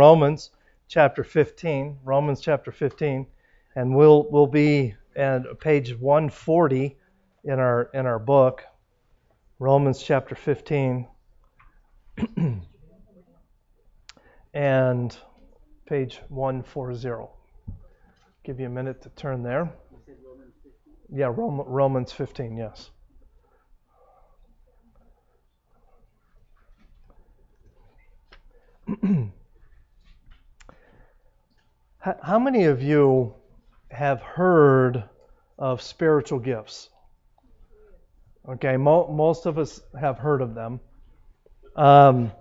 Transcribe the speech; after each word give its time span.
Romans 0.00 0.50
chapter 0.88 1.22
15. 1.22 1.98
Romans 2.04 2.40
chapter 2.40 2.72
15, 2.72 3.26
and 3.76 3.94
we'll 3.94 4.26
we'll 4.30 4.46
be 4.46 4.94
at 5.14 5.42
page 5.60 5.94
140 5.94 6.96
in 7.44 7.58
our 7.58 7.90
in 7.92 8.06
our 8.06 8.18
book. 8.18 8.64
Romans 9.58 10.02
chapter 10.02 10.34
15. 10.34 11.06
and 14.54 15.18
page 15.84 16.22
140. 16.30 17.26
Give 18.42 18.58
you 18.58 18.64
a 18.64 18.70
minute 18.70 19.02
to 19.02 19.10
turn 19.10 19.42
there. 19.42 19.70
Yeah, 21.12 21.30
Romans 21.36 22.10
15, 22.10 22.56
yes. 22.56 22.90
How 32.00 32.38
many 32.38 32.64
of 32.64 32.82
you 32.82 33.34
have 33.90 34.22
heard 34.22 35.04
of 35.58 35.82
spiritual 35.82 36.38
gifts? 36.38 36.88
Okay, 38.48 38.78
mo- 38.78 39.12
most 39.12 39.44
of 39.44 39.58
us 39.58 39.82
have 40.00 40.18
heard 40.18 40.40
of 40.40 40.54
them. 40.54 40.80
Um, 41.76 42.32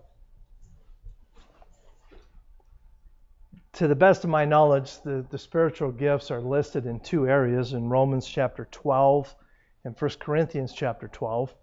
to 3.73 3.89
the 3.89 3.95
best 3.95 4.23
of 4.23 4.29
my 4.29 4.45
knowledge, 4.45 5.01
the, 5.01 5.25
the 5.29 5.37
spiritual 5.37 5.91
gifts 5.91 6.31
are 6.31 6.39
listed 6.39 6.85
in 6.85 7.01
two 7.01 7.27
areas 7.27 7.73
in 7.73 7.89
Romans 7.89 8.25
chapter 8.25 8.65
12 8.71 9.35
and 9.83 9.93
1 9.99 10.11
Corinthians 10.19 10.71
chapter 10.71 11.09
12. 11.09 11.53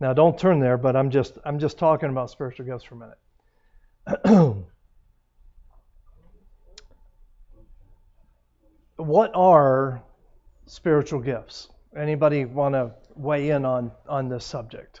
Now 0.00 0.14
don't 0.14 0.38
turn 0.38 0.58
there, 0.58 0.78
but 0.78 0.96
I'm 0.96 1.10
just 1.10 1.36
I'm 1.44 1.58
just 1.58 1.78
talking 1.78 2.08
about 2.08 2.30
spiritual 2.30 2.64
gifts 2.64 2.84
for 2.84 2.94
a 2.94 2.98
minute. 4.24 4.64
what 8.96 9.30
are 9.34 10.02
spiritual 10.66 11.20
gifts? 11.20 11.68
Anybody 11.96 12.44
want 12.44 12.74
to 12.74 12.92
weigh 13.14 13.50
in 13.50 13.64
on 13.64 13.92
on 14.08 14.28
this 14.28 14.44
subject? 14.44 15.00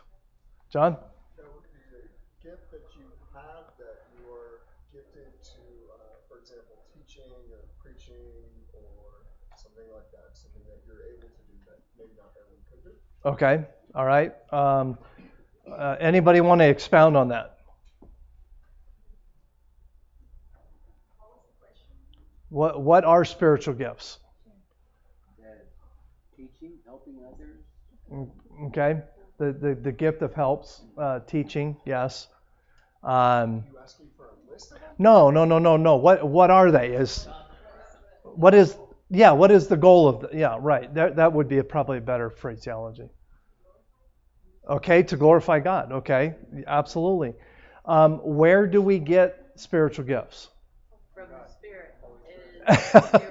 John? 0.72 0.96
Okay, 13.26 13.64
all 13.92 14.06
right. 14.06 14.32
Um, 14.52 14.98
uh, 15.68 15.96
anybody 15.98 16.40
want 16.40 16.60
to 16.60 16.68
expound 16.68 17.16
on 17.16 17.28
that? 17.30 17.55
What 22.48 22.80
What 22.82 23.04
are 23.04 23.24
spiritual 23.24 23.74
gifts? 23.74 24.18
Teaching, 26.36 26.72
helping 26.86 27.16
others. 27.26 27.60
Mm, 28.12 28.68
okay, 28.68 29.02
the 29.38 29.52
the, 29.52 29.74
the 29.74 29.92
gift 29.92 30.22
of 30.22 30.34
helps, 30.34 30.82
uh, 30.98 31.20
teaching, 31.20 31.76
yes. 31.84 32.28
Um, 33.02 33.64
no, 34.98 35.30
no, 35.30 35.44
no, 35.44 35.58
no, 35.58 35.76
no. 35.76 35.96
What 35.96 36.26
what 36.26 36.50
are 36.50 36.70
they? 36.70 36.92
Is 36.92 37.28
what 38.22 38.54
is 38.54 38.76
yeah? 39.10 39.32
What 39.32 39.50
is 39.50 39.68
the 39.68 39.76
goal 39.76 40.08
of 40.08 40.20
the, 40.20 40.30
yeah? 40.32 40.56
Right. 40.60 40.92
That 40.94 41.16
that 41.16 41.32
would 41.32 41.48
be 41.48 41.58
a, 41.58 41.64
probably 41.64 41.98
a 41.98 42.02
better 42.02 42.30
phraseology. 42.30 43.08
Okay, 44.68 45.02
to 45.04 45.16
glorify 45.16 45.60
God. 45.60 45.92
Okay, 45.92 46.34
absolutely. 46.66 47.34
Um, 47.84 48.18
where 48.18 48.66
do 48.66 48.82
we 48.82 48.98
get 48.98 49.52
spiritual 49.54 50.04
gifts? 50.04 50.48
From 51.14 51.28
the 51.28 51.36
Spirit. 51.48 51.55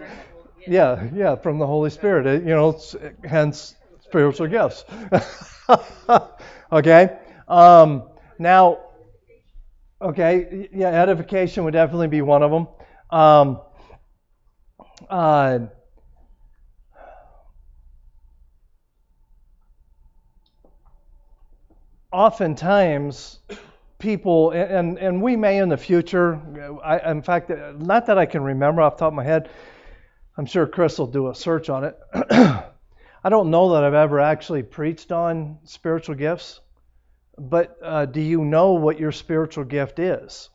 yeah, 0.67 1.07
yeah, 1.13 1.35
from 1.35 1.59
the 1.59 1.67
Holy 1.67 1.89
Spirit. 1.89 2.25
It, 2.25 2.43
you 2.43 2.49
know, 2.49 2.79
hence 3.23 3.75
spiritual 4.01 4.47
gifts. 4.47 4.85
okay. 6.71 7.17
Um, 7.47 8.09
now, 8.39 8.79
okay, 10.01 10.69
yeah, 10.73 11.01
edification 11.01 11.63
would 11.63 11.73
definitely 11.73 12.07
be 12.07 12.21
one 12.21 12.43
of 12.43 12.51
them. 12.51 12.67
Um, 13.09 13.61
uh, 15.09 15.59
oftentimes 22.11 23.39
people, 23.99 24.51
and, 24.51 24.97
and 24.97 25.21
we 25.21 25.35
may 25.35 25.57
in 25.57 25.69
the 25.69 25.77
future, 25.77 26.39
I, 26.83 27.11
in 27.11 27.21
fact, 27.21 27.51
not 27.77 28.05
that 28.07 28.17
I 28.17 28.25
can 28.25 28.43
remember 28.43 28.81
off 28.81 28.97
the 28.97 29.01
top 29.01 29.07
of 29.09 29.13
my 29.13 29.23
head, 29.23 29.49
I'm 30.37 30.45
sure 30.45 30.67
Chris 30.67 30.99
will 30.99 31.07
do 31.07 31.29
a 31.29 31.35
search 31.35 31.69
on 31.69 31.85
it. 31.85 31.97
I 32.13 33.29
don't 33.29 33.49
know 33.49 33.73
that 33.73 33.83
I've 33.83 33.93
ever 33.93 34.19
actually 34.19 34.63
preached 34.63 35.11
on 35.11 35.59
spiritual 35.63 36.15
gifts, 36.15 36.59
but 37.37 37.77
uh, 37.81 38.05
do 38.05 38.21
you 38.21 38.43
know 38.43 38.73
what 38.73 38.99
your 38.99 39.11
spiritual 39.11 39.63
gift 39.63 39.99
is? 39.99 40.49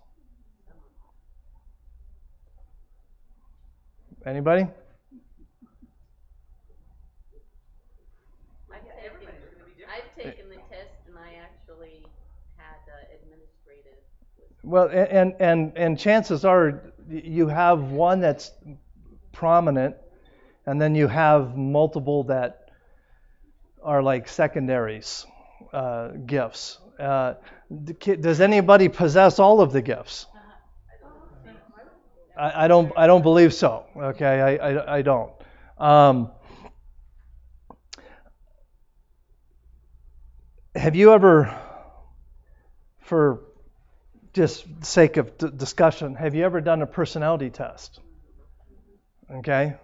Anybody? 4.24 4.66
I've 9.90 10.14
taken 10.14 10.48
the 10.48 10.56
test 10.70 10.94
and 11.08 11.18
I 11.18 11.34
actually 11.42 12.06
had 12.56 12.78
uh, 12.86 13.16
administrative. 13.16 13.98
Well, 14.70 14.86
and, 14.86 15.34
and, 15.40 15.72
and 15.74 15.98
chances 15.98 16.44
are 16.44 16.92
you 17.08 17.48
have 17.48 17.90
one 17.90 18.20
that's 18.20 18.52
prominent, 19.32 19.96
and 20.64 20.80
then 20.80 20.94
you 20.94 21.08
have 21.08 21.56
multiple 21.56 22.22
that 22.24 22.70
are 23.82 24.00
like 24.00 24.28
secondaries 24.28 25.26
uh, 25.72 26.10
gifts. 26.24 26.78
Uh, 27.00 27.34
does 28.20 28.40
anybody 28.40 28.88
possess 28.88 29.40
all 29.40 29.60
of 29.60 29.72
the 29.72 29.82
gifts? 29.82 30.26
I, 32.38 32.68
don't. 32.68 32.92
I 32.96 33.08
don't 33.08 33.22
believe 33.22 33.52
so. 33.52 33.86
Okay, 33.96 34.24
I, 34.40 34.70
I, 34.70 34.98
I 34.98 35.02
don't. 35.02 35.32
Um, 35.78 36.30
have 40.76 40.94
you 40.94 41.12
ever, 41.12 41.58
for 43.00 43.49
just 44.32 44.84
sake 44.84 45.16
of 45.16 45.36
d- 45.38 45.50
discussion, 45.54 46.14
have 46.14 46.34
you 46.34 46.44
ever 46.44 46.60
done 46.60 46.82
a 46.82 46.86
personality 46.86 47.50
test? 47.50 48.00
Okay, 49.30 49.74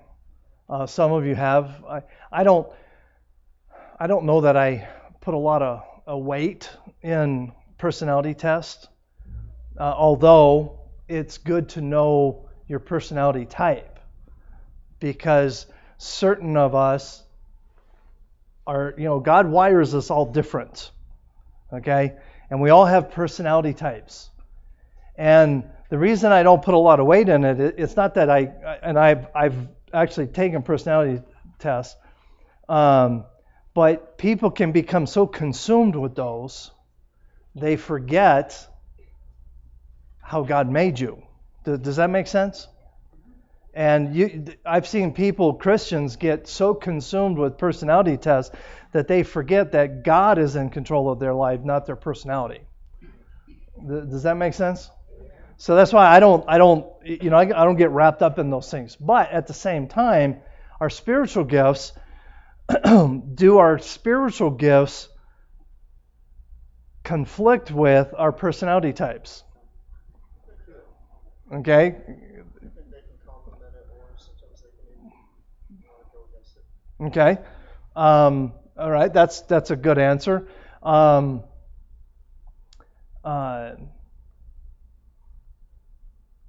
uh, 0.69 0.87
some 0.87 1.12
of 1.12 1.25
you 1.27 1.34
have. 1.34 1.84
I, 1.89 2.03
I 2.31 2.45
don't. 2.45 2.69
I 3.99 4.06
don't 4.06 4.27
know 4.27 4.43
that 4.43 4.56
I 4.56 4.89
put 5.21 5.35
a 5.35 5.39
lot 5.39 5.62
of 5.62 5.83
a 6.06 6.19
weight 6.19 6.71
in 7.03 7.53
personality 7.79 8.35
tests, 8.35 8.87
uh, 9.79 9.83
although 9.83 10.81
it's 11.09 11.39
good 11.39 11.71
to 11.71 11.81
know 11.81 12.49
your 12.69 12.79
personality 12.79 13.47
type 13.47 13.99
because 15.01 15.67
certain 15.99 16.56
of 16.56 16.75
us 16.75 17.23
are, 18.67 18.95
you 18.99 19.05
know, 19.05 19.21
God 19.21 19.49
wires 19.49 19.95
us 19.95 20.11
all 20.11 20.27
different. 20.27 20.91
Okay? 21.73 22.17
And 22.51 22.61
we 22.61 22.71
all 22.71 22.87
have 22.87 23.12
personality 23.12 23.75
types. 23.75 24.31
And 25.16 25.65
the 25.88 25.99
reason 25.99 26.32
I 26.32 26.43
don't 26.43 26.62
put 26.62 26.75
a 26.75 26.78
lot 26.78 27.00
of 27.00 27.06
weight 27.06 27.28
in 27.28 27.44
it, 27.44 27.60
it's 27.78 27.97
not 27.97 28.15
that 28.15 28.28
I, 28.31 28.41
and 28.82 28.99
I've, 28.99 29.27
I've 29.34 29.69
actually 29.93 30.27
taken 30.27 30.62
personality 30.62 31.22
tests, 31.59 31.97
um, 32.69 33.25
but 33.75 34.19
people 34.19 34.50
can 34.50 34.72
become 34.72 35.06
so 35.06 35.26
consumed 35.26 35.97
with 35.97 36.15
those, 36.15 36.71
they 37.55 37.76
forget 37.76 38.66
how 40.21 40.43
God 40.43 40.71
made 40.71 40.99
you. 40.99 41.22
Does 41.65 41.97
that 41.97 42.10
make 42.10 42.26
sense? 42.26 42.69
And 43.75 44.14
you, 44.14 44.46
I've 44.64 44.88
seen 44.88 45.12
people, 45.12 45.55
Christians, 45.55 46.17
get 46.17 46.49
so 46.49 46.75
consumed 46.75 47.38
with 47.38 47.58
personality 47.58 48.17
tests 48.17 48.55
that 48.93 49.06
they 49.06 49.23
forget 49.23 49.73
that 49.73 50.02
God 50.02 50.38
is 50.38 50.56
in 50.56 50.70
control 50.70 51.11
of 51.11 51.19
their 51.19 51.35
life, 51.35 51.61
not 51.62 51.85
their 51.85 51.96
personality. 51.96 52.61
Does 53.87 54.23
that 54.23 54.38
make 54.38 54.55
sense? 54.55 54.91
So 55.58 55.75
that's 55.75 55.93
why 55.93 56.06
I 56.06 56.20
don't, 56.20 56.44
I 56.49 56.58
don't, 56.58 56.87
you 57.05 57.31
know, 57.31 57.37
I, 57.37 57.43
I 57.43 57.64
don't 57.64 57.76
get 57.76 57.91
wrapped 57.91 58.23
up 58.23 58.38
in 58.38 58.50
those 58.50 58.70
things. 58.70 58.97
But 58.97 59.31
at 59.31 59.47
the 59.47 59.55
same 59.55 59.88
time, 59.88 60.38
our 60.81 60.91
spiritual 60.91 61.44
gifts, 61.44 61.93
do 63.35 63.58
our 63.58 63.79
spiritual 63.79 64.50
gifts 64.50 65.08
conflict 67.05 67.70
with 67.70 68.12
our 68.17 68.32
personality 68.32 68.93
types? 68.93 69.44
Okay, 71.53 71.97
Okay. 77.00 77.38
Um, 77.94 78.53
all 78.79 78.91
right. 78.91 79.12
That's 79.12 79.43
that's 79.43 79.70
a 79.70 79.76
good 79.76 79.99
answer. 79.99 80.49
Um, 80.82 81.43
uh, 83.25 83.73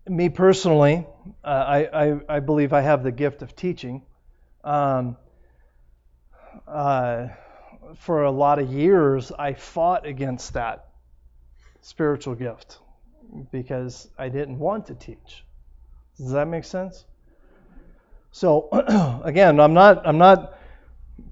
me 0.10 0.30
personally, 0.30 1.06
uh, 1.44 1.48
I, 1.48 2.06
I, 2.06 2.20
I, 2.30 2.40
believe 2.40 2.74
I 2.74 2.82
have 2.82 3.04
the 3.04 3.12
gift 3.12 3.42
of 3.42 3.56
teaching. 3.56 4.04
Um, 4.64 5.18
uh, 6.68 7.28
for 7.96 8.24
a 8.24 8.32
lot 8.32 8.60
of 8.60 8.72
years, 8.72 9.32
I 9.32 9.54
fought 9.54 10.06
against 10.06 10.54
that 10.54 10.88
spiritual 11.82 12.36
gift 12.36 12.80
because 13.52 14.08
I 14.18 14.30
didn't 14.30 14.60
want 14.60 14.88
to 14.88 14.96
teach. 14.96 15.46
Does 16.18 16.32
that 16.32 16.48
make 16.48 16.64
sense? 16.64 17.06
So 18.32 18.70
again, 19.24 19.60
I'm 19.60 19.74
not 19.74 20.06
I'm 20.06 20.18
not 20.18 20.58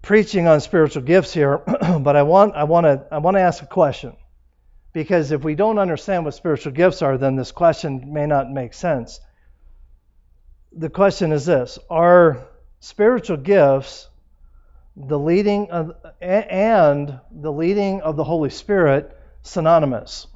preaching 0.01 0.47
on 0.47 0.61
spiritual 0.61 1.03
gifts 1.03 1.33
here, 1.33 1.57
but 1.99 2.15
I 2.15 2.23
want 2.23 2.55
I 2.55 2.63
want 2.63 2.85
to 2.85 3.05
I 3.11 3.17
want 3.17 3.35
to 3.35 3.41
ask 3.41 3.61
a 3.63 3.67
question. 3.67 4.15
Because 4.95 5.33
if 5.33 5.43
we 5.43 5.55
don't 5.55 5.77
understand 5.77 6.23
what 6.23 6.35
spiritual 6.35 6.71
gifts 6.71 7.01
are, 7.01 7.17
then 7.17 7.35
this 7.35 7.51
question 7.51 8.13
may 8.13 8.25
not 8.25 8.49
make 8.49 8.73
sense. 8.73 9.19
The 10.71 10.89
question 10.89 11.33
is 11.33 11.45
this 11.45 11.77
Are 11.89 12.47
spiritual 12.79 13.35
gifts 13.35 14.07
the 14.95 15.19
leading 15.19 15.69
of, 15.69 15.91
and 16.21 17.19
the 17.29 17.51
leading 17.51 18.03
of 18.03 18.15
the 18.15 18.23
Holy 18.23 18.49
Spirit 18.49 19.13
synonymous? 19.41 20.27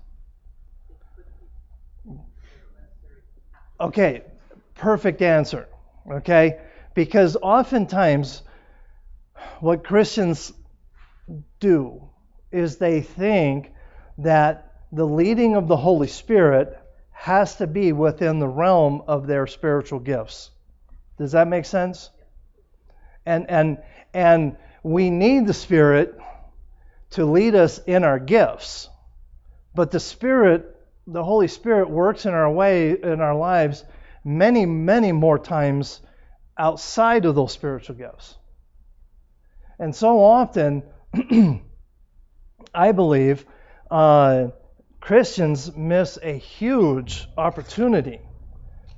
Okay, 3.79 4.23
perfect 4.75 5.21
answer. 5.21 5.69
Okay? 6.11 6.59
Because 6.95 7.37
oftentimes 7.41 8.41
what 9.61 9.85
Christians 9.85 10.51
do 11.61 12.09
is 12.51 12.75
they 12.75 12.99
think 12.99 13.71
that 14.19 14.73
the 14.91 15.05
leading 15.05 15.55
of 15.55 15.67
the 15.67 15.77
Holy 15.77 16.07
Spirit 16.07 16.77
has 17.11 17.55
to 17.57 17.67
be 17.67 17.91
within 17.91 18.39
the 18.39 18.47
realm 18.47 19.03
of 19.07 19.27
their 19.27 19.47
spiritual 19.47 19.99
gifts. 19.99 20.51
Does 21.17 21.33
that 21.33 21.47
make 21.47 21.65
sense? 21.65 22.09
And 23.25 23.49
and 23.49 23.77
and 24.13 24.57
we 24.83 25.09
need 25.09 25.45
the 25.45 25.53
Spirit 25.53 26.17
to 27.11 27.25
lead 27.25 27.55
us 27.55 27.79
in 27.79 28.03
our 28.03 28.19
gifts. 28.19 28.89
But 29.75 29.91
the 29.91 29.99
Spirit, 29.99 30.75
the 31.07 31.23
Holy 31.23 31.47
Spirit 31.47 31.89
works 31.89 32.25
in 32.25 32.33
our 32.33 32.51
way 32.51 32.91
in 32.91 33.21
our 33.21 33.35
lives 33.35 33.83
many, 34.23 34.65
many 34.65 35.11
more 35.11 35.39
times 35.39 36.01
outside 36.57 37.25
of 37.25 37.35
those 37.35 37.51
spiritual 37.51 37.95
gifts. 37.95 38.35
And 39.77 39.95
so 39.95 40.21
often, 40.21 40.83
I 42.73 42.91
believe 42.91 43.45
uh, 43.89 44.47
Christians 44.99 45.75
miss 45.75 46.17
a 46.21 46.37
huge 46.37 47.27
opportunity 47.37 48.19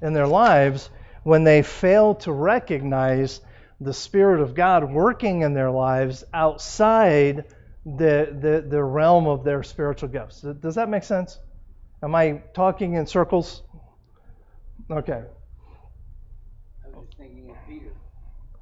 in 0.01 0.13
their 0.13 0.27
lives 0.27 0.89
when 1.23 1.43
they 1.43 1.61
fail 1.61 2.15
to 2.15 2.31
recognize 2.31 3.41
the 3.79 3.93
Spirit 3.93 4.41
of 4.41 4.53
God 4.55 4.91
working 4.91 5.41
in 5.41 5.53
their 5.53 5.71
lives 5.71 6.23
outside 6.33 7.45
the, 7.85 8.37
the, 8.39 8.65
the 8.67 8.83
realm 8.83 9.27
of 9.27 9.43
their 9.43 9.63
spiritual 9.63 10.09
gifts. 10.09 10.41
Does 10.41 10.75
that 10.75 10.89
make 10.89 11.03
sense? 11.03 11.39
Am 12.03 12.13
I 12.15 12.41
talking 12.53 12.93
in 12.93 13.05
circles? 13.05 13.63
Okay. 14.89 15.23
I 16.83 16.87
was 16.87 17.05
just 17.05 17.17
thinking 17.17 17.49
of 17.49 17.57
Peter. 17.67 17.91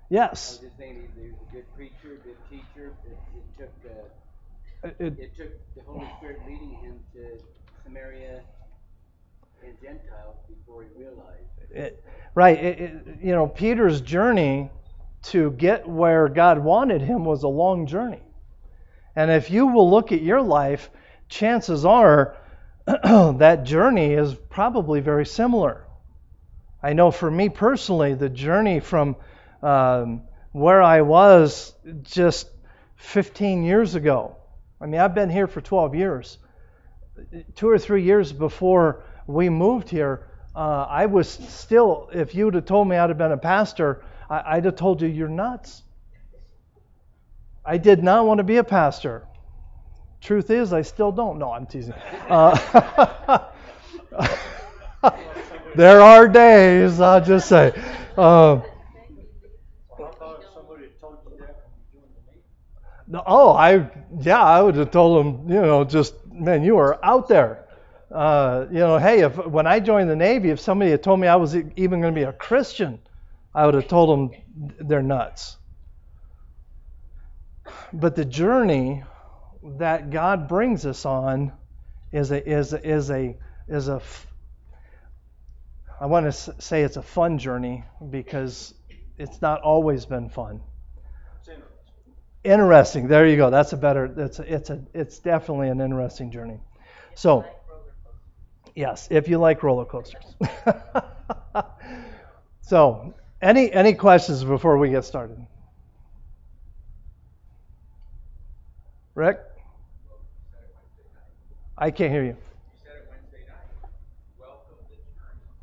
Yes. 0.10 0.30
I 0.30 0.64
was 0.64 0.70
just 0.70 0.78
saying 0.78 1.08
he's 1.16 1.34
a 1.34 1.54
good 1.54 1.76
preacher, 1.76 2.20
good 2.24 2.38
teacher. 2.50 2.94
It, 3.06 3.18
it 3.60 3.72
took 3.84 3.92
uh, 4.84 4.88
it, 5.00 5.20
it 5.20 5.38
took 5.38 5.69
Holy 5.92 6.08
Spirit 6.18 6.42
leading 6.48 6.70
him 6.70 7.00
to 7.14 7.40
Samaria 7.84 8.42
and 9.64 9.74
Gentiles 9.82 10.38
before 10.48 10.84
he 10.84 11.02
realized. 11.02 11.48
It, 11.72 12.04
right. 12.36 12.58
It, 12.58 13.06
you 13.24 13.32
know, 13.32 13.48
Peter's 13.48 14.02
journey 14.02 14.70
to 15.24 15.52
get 15.52 15.88
where 15.88 16.30
God 16.30 16.60
wanted 16.60 17.02
him 17.02 17.26
was 17.26 17.44
a 17.44 17.48
long 17.48 17.88
journey. 17.88 18.22
And 19.16 19.32
if 19.32 19.50
you 19.50 19.68
will 19.68 19.90
look 19.90 20.12
at 20.12 20.22
your 20.22 20.42
life, 20.42 20.90
chances 21.28 21.86
are 21.86 22.38
that 22.86 23.64
journey 23.64 24.14
is 24.14 24.36
probably 24.50 25.02
very 25.02 25.26
similar. 25.26 25.86
I 26.82 26.94
know 26.94 27.10
for 27.12 27.30
me 27.30 27.50
personally, 27.50 28.14
the 28.14 28.30
journey 28.30 28.80
from 28.80 29.16
um, 29.62 30.22
where 30.52 30.82
I 30.82 31.02
was 31.02 31.74
just 32.04 32.48
15 32.98 33.64
years 33.64 33.96
ago 33.96 34.39
I 34.82 34.86
mean, 34.86 35.02
I've 35.02 35.16
been 35.16 35.30
here 35.30 35.48
for 35.48 35.62
12 35.62 35.96
years. 35.96 36.38
Two 37.56 37.70
or 37.70 37.78
three 37.78 38.04
years 38.04 38.32
before 38.32 39.04
we 39.28 39.50
moved 39.50 39.90
here, 39.90 40.28
uh, 40.56 40.86
I 40.90 41.06
was 41.06 41.30
still, 41.30 42.10
if 42.14 42.34
you 42.34 42.46
would 42.46 42.54
have 42.54 42.66
told 42.66 42.88
me 42.88 42.96
I'd 42.96 43.10
have 43.10 43.18
been 43.18 43.32
a 43.32 43.38
pastor, 43.38 44.04
I, 44.30 44.56
would 44.56 44.66
have 44.66 44.76
told 44.76 45.02
you, 45.02 45.08
you're 45.08 45.28
nuts. 45.28 45.84
I 47.66 47.78
did 47.78 48.04
not 48.04 48.26
want 48.26 48.38
to 48.40 48.44
be 48.44 48.58
a 48.58 48.64
pastor. 48.64 49.28
Truth 50.22 50.50
is, 50.50 50.74
I 50.74 50.82
still 50.82 51.12
don't. 51.12 51.40
No, 51.40 51.52
I'm 51.52 51.66
teasing. 51.66 51.94
Uh, 52.30 53.48
there 55.76 56.02
are 56.02 56.28
days, 56.28 57.00
I'll 57.00 57.24
just 57.24 57.48
say. 57.48 57.74
Uh, 58.18 58.62
oh, 63.14 63.52
I 63.54 63.90
yeah, 64.22 64.42
I 64.44 64.62
would 64.62 64.76
have 64.76 64.92
told 64.92 65.26
him, 65.26 65.50
you 65.50 65.62
know, 65.62 65.84
just 65.84 66.16
man, 66.28 66.64
you 66.64 66.78
are 66.78 67.04
out 67.04 67.28
there. 67.28 67.66
Uh, 68.12 68.66
you 68.72 68.80
know, 68.80 68.98
hey, 68.98 69.22
if 69.22 69.38
when 69.48 69.68
I 69.68 69.80
joined 69.80 70.10
the 70.10 70.16
Navy, 70.16 70.50
if 70.50 70.60
somebody 70.60 70.92
had 70.92 71.04
told 71.04 71.20
me 71.20 71.28
I 71.28 71.36
was 71.36 71.56
even 71.56 72.02
going 72.02 72.14
to 72.14 72.20
be 72.20 72.24
a 72.24 72.34
Christian, 72.34 73.00
I 73.54 73.66
would 73.66 73.76
have 73.76 73.88
told 73.88 74.10
them 74.34 74.42
they're 74.88 75.04
nuts. 75.04 75.58
But 77.94 78.16
the 78.16 78.26
journey 78.26 79.04
that 79.80 80.10
God 80.12 80.48
brings 80.48 80.86
us 80.86 81.06
on 81.06 81.54
is 82.12 82.32
a 82.32 82.50
is 82.50 82.74
a, 82.74 82.88
is 82.88 83.12
a 83.12 83.38
is 83.68 83.88
a 83.90 84.02
I 86.00 86.08
want 86.08 86.26
to 86.28 86.32
say 86.62 86.84
it's 86.84 86.98
a 86.98 87.02
fun 87.04 87.40
journey 87.40 87.86
because 88.10 88.74
it's 89.18 89.42
not 89.42 89.62
always 89.62 90.06
been 90.06 90.30
fun. 90.30 90.62
Interesting. 92.44 93.08
There 93.08 93.28
you 93.28 93.36
go. 93.38 93.50
That's 93.50 93.74
a 93.74 93.78
better. 93.78 94.06
It's 94.18 94.40
a, 94.40 94.54
it's 94.54 94.70
a 94.70 94.82
it's 94.94 95.20
definitely 95.20 95.70
an 95.70 95.82
interesting 95.82 96.32
journey. 96.32 96.60
So, 97.16 97.46
yes, 98.76 99.08
if 99.12 99.28
you 99.28 99.38
like 99.40 99.62
roller 99.62 99.86
coasters. 99.86 100.24
so, 102.62 103.14
any 103.42 103.72
any 103.74 103.94
questions 103.94 104.44
before 104.44 104.78
we 104.78 104.90
get 104.90 105.04
started? 105.04 105.46
Rick, 109.16 109.42
I 111.78 111.92
can't 111.92 112.12
hear 112.12 112.24
you. 112.24 112.38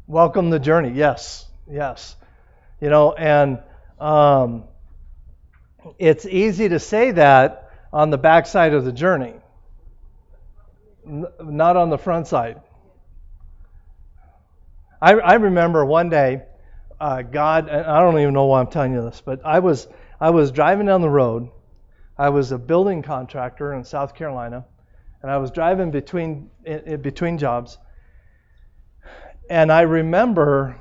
Welcome 0.07 0.51
the 0.51 0.59
journey. 0.59 0.93
Yes, 0.95 1.47
yes. 1.71 2.17
You 2.81 2.91
know, 2.91 3.13
and 3.15 3.61
um, 3.99 4.65
it's 5.99 6.27
easy 6.27 6.69
to 6.69 6.79
say 6.79 7.13
that 7.13 7.71
on 7.93 8.11
the 8.11 8.19
backside 8.19 8.75
of 8.75 8.85
the 8.85 8.93
journey, 8.93 9.35
not 11.05 11.77
on 11.77 11.91
the 11.91 11.99
front 11.99 12.27
side. 12.27 12.61
I, 15.01 15.13
I 15.13 15.35
remember 15.35 15.85
one 15.85 16.09
day, 16.09 16.43
uh, 17.01 17.23
God, 17.23 17.69
I 17.69 18.01
don't 18.01 18.19
even 18.19 18.35
know 18.35 18.47
why 18.47 18.61
I'm 18.61 18.69
telling 18.69 18.93
you 18.93 19.03
this, 19.03 19.23
but 19.25 19.45
I 19.45 19.59
was 19.59 19.87
I 20.21 20.31
was 20.31 20.51
driving 20.51 20.87
down 20.87 21.03
the 21.03 21.11
road. 21.11 21.51
I 22.17 22.31
was 22.31 22.53
a 22.53 22.59
building 22.59 23.03
contractor 23.03 23.75
in 23.75 23.85
South 23.85 24.15
Carolina, 24.15 24.65
and 25.23 25.31
I 25.31 25.37
was 25.37 25.51
driving 25.51 25.91
between 25.91 26.51
in, 26.65 27.03
between 27.03 27.37
jobs. 27.39 27.79
And 29.51 29.71
I 29.71 29.83
remember 29.83 30.81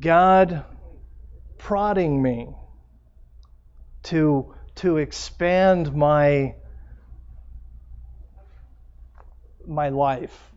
God 0.00 0.64
prodding 1.58 2.20
me 2.20 2.48
to, 4.06 4.54
to 4.76 4.98
expand 4.98 5.94
my, 5.94 6.54
my 9.66 9.88
life, 9.88 10.52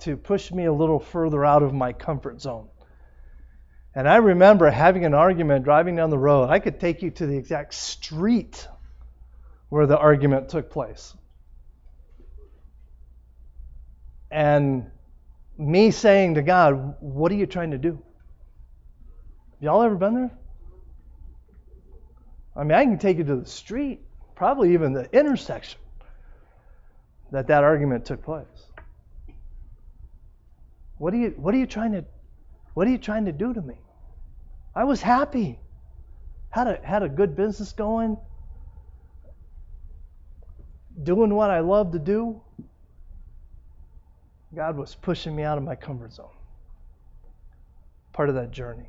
to 0.00 0.16
push 0.16 0.52
me 0.52 0.64
a 0.64 0.72
little 0.72 1.00
further 1.00 1.44
out 1.44 1.62
of 1.62 1.72
my 1.72 1.92
comfort 1.92 2.40
zone. 2.40 2.68
And 3.94 4.08
I 4.08 4.16
remember 4.16 4.70
having 4.70 5.04
an 5.04 5.14
argument 5.14 5.64
driving 5.64 5.96
down 5.96 6.10
the 6.10 6.18
road. 6.18 6.50
I 6.50 6.58
could 6.58 6.80
take 6.80 7.02
you 7.02 7.10
to 7.12 7.26
the 7.26 7.36
exact 7.36 7.74
street 7.74 8.66
where 9.68 9.86
the 9.86 9.98
argument 9.98 10.48
took 10.48 10.70
place. 10.70 11.14
And 14.30 14.90
me 15.56 15.92
saying 15.92 16.34
to 16.34 16.42
God, 16.42 16.96
What 17.00 17.30
are 17.30 17.36
you 17.36 17.46
trying 17.46 17.70
to 17.70 17.78
do? 17.78 18.02
Y'all 19.60 19.82
ever 19.82 19.94
been 19.94 20.14
there? 20.14 20.38
I 22.56 22.62
mean, 22.62 22.72
I 22.72 22.84
can 22.84 22.98
take 22.98 23.18
you 23.18 23.24
to 23.24 23.36
the 23.36 23.46
street, 23.46 24.00
probably 24.34 24.74
even 24.74 24.92
the 24.92 25.08
intersection 25.16 25.80
that 27.32 27.48
that 27.48 27.64
argument 27.64 28.04
took 28.04 28.22
place. 28.22 28.46
What 30.98 31.12
are 31.12 31.16
you 31.16 31.34
what 31.36 31.54
are 31.54 31.58
you 31.58 31.66
trying 31.66 31.92
to 31.92 32.04
what 32.74 32.86
are 32.86 32.90
you 32.90 32.98
trying 32.98 33.24
to 33.24 33.32
do 33.32 33.52
to 33.52 33.60
me? 33.60 33.74
I 34.74 34.84
was 34.84 35.02
happy. 35.02 35.58
Had 36.50 36.68
a 36.68 36.80
had 36.84 37.02
a 37.02 37.08
good 37.08 37.34
business 37.34 37.72
going. 37.72 38.16
Doing 41.02 41.34
what 41.34 41.50
I 41.50 41.60
love 41.60 41.92
to 41.92 41.98
do. 41.98 42.40
God 44.54 44.76
was 44.76 44.94
pushing 44.94 45.34
me 45.34 45.42
out 45.42 45.58
of 45.58 45.64
my 45.64 45.74
comfort 45.74 46.12
zone. 46.12 46.28
Part 48.12 48.28
of 48.28 48.36
that 48.36 48.52
journey. 48.52 48.88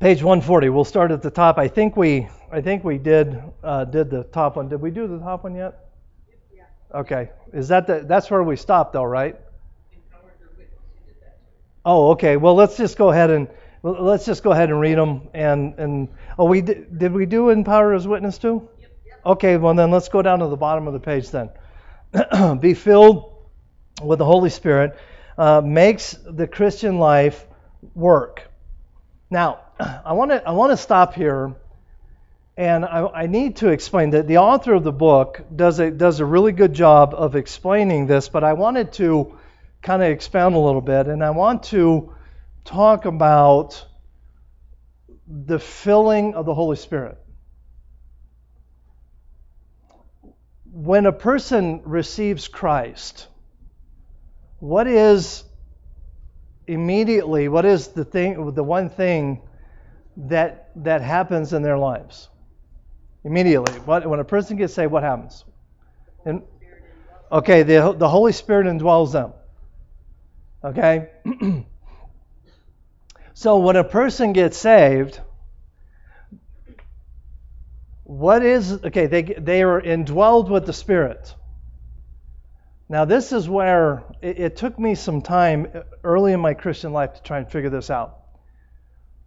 Page 0.00 0.22
140. 0.22 0.68
We'll 0.68 0.84
start 0.84 1.10
at 1.10 1.22
the 1.22 1.30
top. 1.30 1.56
I 1.56 1.68
think 1.68 1.96
we 1.96 2.28
I 2.52 2.60
think 2.60 2.84
we 2.84 2.98
did 2.98 3.42
uh, 3.64 3.86
did 3.86 4.10
the 4.10 4.24
top 4.24 4.56
one. 4.56 4.68
Did 4.68 4.82
we 4.82 4.90
do 4.90 5.06
the 5.06 5.18
top 5.18 5.44
one 5.44 5.54
yet? 5.54 5.86
Yeah. 6.54 6.64
Okay. 6.94 7.30
Is 7.54 7.68
that 7.68 7.86
the, 7.86 8.04
that's 8.06 8.30
where 8.30 8.42
we 8.42 8.56
stopped 8.56 8.92
though, 8.92 9.04
right? 9.04 9.36
Empower 9.92 10.34
as 10.34 10.58
witness. 10.58 10.68
Oh, 11.82 12.10
okay. 12.10 12.36
Well, 12.36 12.54
let's 12.54 12.76
just 12.76 12.98
go 12.98 13.10
ahead 13.10 13.30
and 13.30 13.48
well, 13.80 14.02
let's 14.02 14.26
just 14.26 14.42
go 14.42 14.52
ahead 14.52 14.68
and 14.68 14.78
read 14.78 14.98
them. 14.98 15.28
And 15.32 15.78
and 15.78 16.08
oh, 16.38 16.44
we 16.44 16.60
did, 16.60 16.98
did 16.98 17.12
we 17.12 17.24
do 17.24 17.48
empower 17.48 17.94
as 17.94 18.06
witness 18.06 18.36
too? 18.36 18.68
Yep. 18.78 19.20
Okay. 19.24 19.56
Well, 19.56 19.72
then 19.72 19.90
let's 19.90 20.10
go 20.10 20.20
down 20.20 20.40
to 20.40 20.48
the 20.48 20.56
bottom 20.56 20.86
of 20.86 20.92
the 20.92 21.00
page 21.00 21.30
then. 21.30 21.48
Be 22.60 22.74
filled 22.74 23.32
with 24.02 24.18
the 24.18 24.26
Holy 24.26 24.50
Spirit 24.50 24.98
uh, 25.38 25.62
makes 25.64 26.18
the 26.26 26.46
Christian 26.46 26.98
life 26.98 27.46
work. 27.94 28.42
Now, 29.30 29.60
I 29.78 30.12
want 30.12 30.30
to 30.30 30.46
I 30.46 30.52
want 30.52 30.72
to 30.72 30.76
stop 30.76 31.14
here 31.14 31.54
and 32.56 32.84
I, 32.84 33.06
I, 33.06 33.26
need 33.26 33.56
to 33.56 33.68
explain 33.68 34.10
that 34.10 34.26
the 34.26 34.38
author 34.38 34.72
of 34.72 34.82
the 34.82 34.92
book 34.92 35.44
does 35.54 35.78
a, 35.78 35.90
does 35.90 36.20
a 36.20 36.24
really 36.24 36.52
good 36.52 36.72
job 36.72 37.12
of 37.14 37.36
explaining 37.36 38.06
this, 38.06 38.30
but 38.30 38.44
I 38.44 38.54
wanted 38.54 38.94
to 38.94 39.36
kind 39.82 40.02
of 40.02 40.10
expound 40.10 40.54
a 40.54 40.58
little 40.58 40.80
bit, 40.80 41.06
and 41.06 41.22
I 41.22 41.30
want 41.30 41.64
to 41.64 42.14
talk 42.64 43.04
about 43.04 43.84
the 45.28 45.58
filling 45.58 46.34
of 46.34 46.46
the 46.46 46.54
Holy 46.54 46.76
Spirit. 46.76 47.18
When 50.72 51.04
a 51.04 51.12
person 51.12 51.82
receives 51.84 52.48
Christ, 52.48 53.26
what 54.60 54.86
is 54.86 55.44
immediately, 56.66 57.48
what 57.48 57.66
is 57.66 57.88
the 57.88 58.04
thing, 58.04 58.54
the 58.54 58.64
one 58.64 58.88
thing 58.88 59.42
that 60.16 60.70
that 60.76 61.02
happens 61.02 61.52
in 61.52 61.62
their 61.62 61.78
lives? 61.78 62.28
Immediately. 63.24 63.80
What, 63.80 64.06
when 64.06 64.20
a 64.20 64.24
person 64.24 64.56
gets 64.56 64.72
saved, 64.72 64.92
what 64.92 65.02
happens? 65.02 65.44
And, 66.24 66.42
okay, 67.32 67.64
the, 67.64 67.92
the 67.92 68.08
Holy 68.08 68.32
Spirit 68.32 68.66
indwells 68.66 69.12
them. 69.12 69.32
Okay? 70.62 71.08
so 73.34 73.58
when 73.58 73.74
a 73.74 73.84
person 73.84 74.32
gets 74.32 74.56
saved, 74.56 75.20
what 78.04 78.44
is, 78.44 78.72
okay, 78.72 79.06
they, 79.06 79.22
they 79.22 79.62
are 79.64 79.82
indwelled 79.82 80.48
with 80.48 80.64
the 80.64 80.72
Spirit. 80.72 81.34
Now, 82.88 83.04
this 83.04 83.32
is 83.32 83.48
where 83.48 84.04
it, 84.22 84.38
it 84.38 84.56
took 84.56 84.78
me 84.78 84.94
some 84.94 85.20
time 85.20 85.66
early 86.04 86.32
in 86.32 86.38
my 86.38 86.54
Christian 86.54 86.92
life 86.92 87.14
to 87.14 87.22
try 87.22 87.38
and 87.38 87.50
figure 87.50 87.70
this 87.70 87.90
out. 87.90 88.20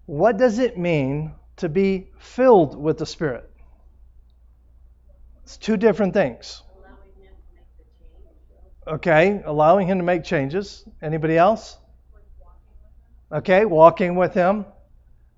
What 0.09 0.37
does 0.37 0.57
it 0.57 0.75
mean 0.75 1.35
to 1.57 1.69
be 1.69 2.07
filled 2.17 2.75
with 2.75 2.97
the 2.97 3.05
Spirit? 3.05 3.47
It's 5.43 5.55
two 5.55 5.77
different 5.77 6.15
things. 6.15 6.63
Okay, 8.87 9.39
allowing 9.45 9.87
him 9.87 9.99
to 9.99 10.03
make 10.03 10.23
changes. 10.23 10.83
Anybody 10.99 11.37
else? 11.37 11.77
Okay, 13.31 13.65
walking 13.65 14.15
with 14.15 14.33
him. 14.33 14.65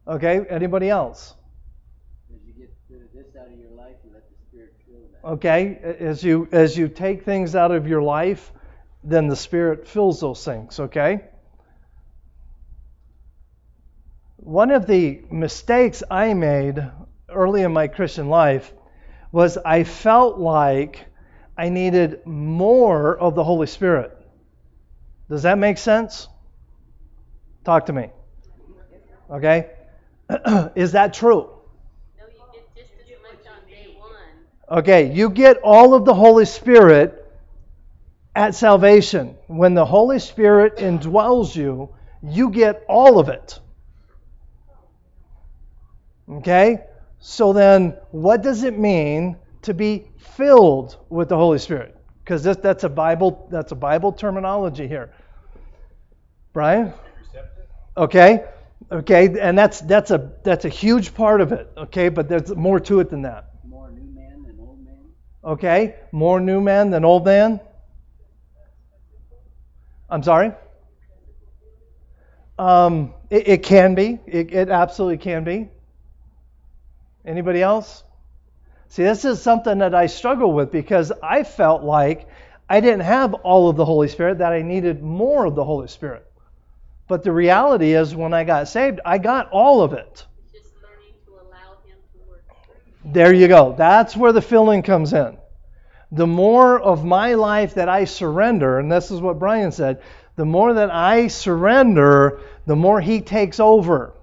Okay, 0.08 0.40
anybody 0.50 0.90
else? 0.90 1.34
Okay, 5.26 5.96
as 6.00 6.24
you 6.24 6.48
as 6.54 6.78
you 6.78 6.88
take 6.88 7.26
things 7.26 7.58
out 7.58 7.72
of 7.72 7.90
your 7.90 8.02
life, 8.02 8.54
then 9.04 9.28
the 9.28 9.36
Spirit 9.36 9.86
fills 9.86 10.22
those 10.22 10.46
things. 10.46 10.80
Okay. 10.80 11.26
One 14.42 14.72
of 14.72 14.88
the 14.88 15.22
mistakes 15.30 16.02
I 16.10 16.34
made 16.34 16.84
early 17.30 17.62
in 17.62 17.72
my 17.74 17.88
Christian 17.88 18.28
life 18.28 18.74
was 19.32 19.56
I 19.58 19.84
felt 19.84 20.40
like 20.40 21.06
I 21.56 21.70
needed 21.70 22.26
more 22.26 23.16
of 23.16 23.36
the 23.36 23.44
Holy 23.44 23.68
Spirit. 23.68 24.18
Does 25.30 25.44
that 25.44 25.60
make 25.60 25.78
sense? 25.78 26.28
Talk 27.64 27.86
to 27.86 27.94
me. 27.94 28.10
Okay? 29.30 29.70
Is 30.76 30.94
that 30.94 31.14
true? 31.14 31.48
No, 32.18 32.26
you 32.26 32.42
get 32.52 32.76
just 32.76 32.90
as 33.00 33.22
much 33.22 33.46
on 33.46 33.70
day 33.70 33.96
one. 33.96 34.80
Okay, 34.80 35.14
you 35.14 35.30
get 35.30 35.58
all 35.58 35.94
of 35.94 36.04
the 36.04 36.16
Holy 36.16 36.46
Spirit 36.46 37.32
at 38.36 38.56
salvation. 38.56 39.38
When 39.46 39.76
the 39.76 39.86
Holy 39.86 40.18
Spirit 40.18 40.78
indwells 40.78 41.56
you, 41.56 41.90
you 42.24 42.50
get 42.50 42.84
all 42.90 43.20
of 43.20 43.30
it. 43.30 43.60
Okay? 46.32 46.86
So 47.20 47.54
then, 47.54 47.98
what 48.12 48.42
does 48.42 48.64
it 48.64 48.78
mean 48.78 49.38
to 49.64 49.74
be 49.74 50.08
filled 50.18 50.98
with 51.10 51.30
the 51.30 51.38
Holy 51.38 51.60
Spirit? 51.60 51.96
Because 52.24 52.44
that's 52.44 52.84
a 52.84 52.90
Bible 52.90 53.48
that's 53.52 53.72
a 53.72 53.76
Bible 53.76 54.12
terminology 54.12 54.88
here. 54.88 55.12
Brian? 56.54 56.94
Okay. 57.98 58.46
Okay, 58.92 59.40
and 59.40 59.58
that's 59.58 59.80
that's 59.82 60.12
a 60.12 60.32
that's 60.44 60.66
a 60.66 60.70
huge 60.70 61.14
part 61.14 61.40
of 61.40 61.52
it. 61.52 61.72
Okay, 61.78 62.10
but 62.10 62.28
there's 62.28 62.54
more 62.56 62.80
to 62.82 63.00
it 63.00 63.10
than 63.10 63.22
that. 63.22 63.52
More 63.64 63.90
new 63.90 64.02
man 64.02 64.44
than 64.44 64.58
old 64.60 64.84
man. 64.84 64.98
Okay, 65.46 65.96
more 66.12 66.42
new 66.42 66.60
man 66.60 66.90
than 66.90 67.06
old 67.06 67.24
man. 67.24 67.60
I'm 70.10 70.24
sorry. 70.24 70.52
Um, 72.60 73.14
it, 73.30 73.48
it 73.48 73.64
can 73.64 73.96
be. 73.96 74.20
It, 74.26 74.52
it 74.52 74.70
absolutely 74.70 75.18
can 75.18 75.46
be. 75.46 75.70
Anybody 77.26 77.62
else? 77.62 78.04
See, 78.90 79.04
this 79.04 79.24
is 79.26 79.42
something 79.42 79.78
that 79.78 79.96
I 79.96 80.08
struggle 80.08 80.52
with 80.52 80.72
because 80.72 81.12
I 81.24 81.44
felt 81.44 81.84
like 81.84 82.28
I 82.70 82.80
didn't 82.80 83.02
have 83.02 83.34
all 83.34 83.70
of 83.70 83.76
the 83.76 83.86
Holy 83.86 84.08
Spirit, 84.08 84.40
that 84.40 84.54
I 84.54 84.62
needed 84.62 85.04
more 85.04 85.46
of 85.46 85.56
the 85.56 85.64
Holy 85.64 85.88
Spirit. 85.88 86.26
But 87.08 87.24
the 87.24 87.32
reality 87.32 87.94
is, 87.94 88.16
when 88.16 88.34
I 88.34 88.44
got 88.44 88.68
saved, 88.68 89.02
I 89.06 89.18
got 89.18 89.50
all 89.52 89.82
of 89.82 89.94
it. 89.94 90.26
There 93.04 93.34
you 93.34 93.48
go. 93.48 93.76
That's 93.78 94.16
where 94.16 94.32
the 94.32 94.42
filling 94.42 94.84
comes 94.84 95.14
in. 95.14 95.38
The 96.12 96.28
more 96.28 96.80
of 96.80 97.04
my 97.04 97.34
life 97.34 97.74
that 97.76 97.90
I 97.90 98.06
surrender, 98.06 98.80
and 98.80 98.92
this 98.92 99.12
is 99.12 99.22
what 99.22 99.40
Brian 99.40 99.72
said, 99.72 100.02
the 100.36 100.46
more 100.46 100.74
that 100.74 100.92
I 100.92 101.28
surrender, 101.28 102.42
the 102.66 102.76
more 102.76 103.02
He 103.02 103.22
takes 103.22 103.60
over. 103.60 104.14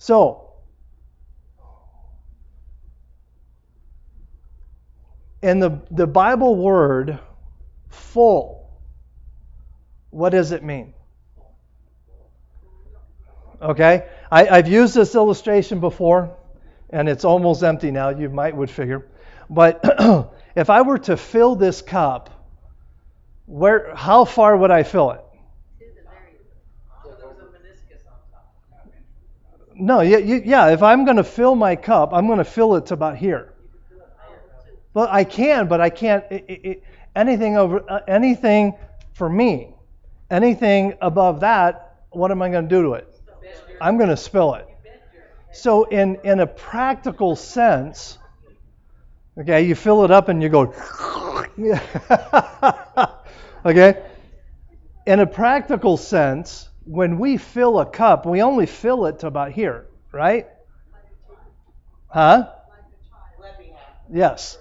So, 0.00 0.54
in 5.42 5.60
the, 5.60 5.78
the 5.90 6.06
Bible 6.06 6.56
word 6.56 7.18
full, 7.90 8.80
what 10.08 10.30
does 10.30 10.52
it 10.52 10.62
mean? 10.64 10.94
Okay, 13.60 14.08
I, 14.32 14.48
I've 14.48 14.68
used 14.68 14.94
this 14.94 15.14
illustration 15.14 15.80
before, 15.80 16.34
and 16.88 17.06
it's 17.06 17.26
almost 17.26 17.62
empty 17.62 17.90
now. 17.90 18.08
You 18.08 18.30
might 18.30 18.56
would 18.56 18.70
figure, 18.70 19.06
but 19.50 19.84
if 20.56 20.70
I 20.70 20.80
were 20.80 20.98
to 21.00 21.18
fill 21.18 21.56
this 21.56 21.82
cup, 21.82 22.30
where 23.44 23.94
how 23.94 24.24
far 24.24 24.56
would 24.56 24.70
I 24.70 24.82
fill 24.82 25.10
it? 25.10 25.20
No, 29.80 30.00
yeah, 30.02 30.18
yeah. 30.18 30.68
If 30.68 30.82
I'm 30.82 31.04
going 31.04 31.16
to 31.16 31.24
fill 31.24 31.54
my 31.54 31.74
cup, 31.74 32.12
I'm 32.12 32.26
going 32.26 32.38
to 32.38 32.44
fill 32.44 32.76
it 32.76 32.86
to 32.86 32.94
about 32.94 33.16
here. 33.16 33.54
Well, 34.92 35.08
I 35.10 35.24
can, 35.24 35.68
but 35.68 35.80
I 35.80 35.88
can't. 35.88 36.24
It, 36.30 36.44
it, 36.48 36.82
anything 37.16 37.56
over 37.56 37.90
uh, 37.90 38.00
anything 38.06 38.74
for 39.14 39.28
me, 39.28 39.74
anything 40.30 40.94
above 41.00 41.40
that, 41.40 42.04
what 42.10 42.30
am 42.30 42.42
I 42.42 42.50
going 42.50 42.68
to 42.68 42.74
do 42.74 42.82
to 42.82 42.92
it? 42.92 43.08
I'm 43.80 43.96
going 43.96 44.10
to 44.10 44.16
spill 44.16 44.54
it. 44.54 44.68
So, 45.52 45.84
in 45.84 46.16
in 46.24 46.40
a 46.40 46.46
practical 46.46 47.34
sense, 47.34 48.18
okay, 49.38 49.62
you 49.62 49.74
fill 49.74 50.04
it 50.04 50.10
up 50.10 50.28
and 50.28 50.42
you 50.42 50.48
go. 50.48 50.74
okay. 53.64 54.02
In 55.06 55.20
a 55.20 55.26
practical 55.26 55.96
sense, 55.96 56.69
when 56.90 57.20
we 57.20 57.36
fill 57.36 57.78
a 57.78 57.86
cup, 57.86 58.26
we 58.26 58.42
only 58.42 58.66
fill 58.66 59.06
it 59.06 59.20
to 59.20 59.28
about 59.28 59.52
here, 59.52 59.86
right? 60.10 60.48
Huh? 62.08 62.50
Yes. 64.12 64.58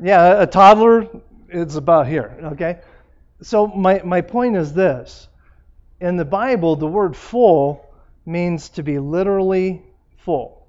Yeah, 0.00 0.42
a 0.42 0.46
toddler 0.46 1.08
is 1.48 1.74
about 1.74 2.06
here, 2.06 2.38
okay? 2.52 2.78
So 3.42 3.66
my, 3.66 4.00
my 4.04 4.20
point 4.20 4.56
is 4.56 4.72
this. 4.72 5.26
In 6.00 6.16
the 6.16 6.24
Bible, 6.24 6.76
the 6.76 6.86
word 6.86 7.16
full 7.16 7.84
means 8.24 8.68
to 8.70 8.84
be 8.84 9.00
literally 9.00 9.82
full. 10.18 10.68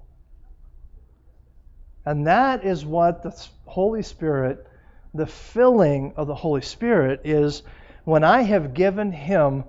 And 2.04 2.26
that 2.26 2.64
is 2.64 2.84
what 2.84 3.22
the 3.22 3.48
Holy 3.66 4.02
Spirit, 4.02 4.66
the 5.14 5.26
filling 5.26 6.14
of 6.16 6.26
the 6.26 6.34
Holy 6.34 6.62
Spirit 6.62 7.20
is 7.22 7.62
when 8.02 8.24
I 8.24 8.42
have 8.42 8.74
given 8.74 9.12
Him 9.12 9.62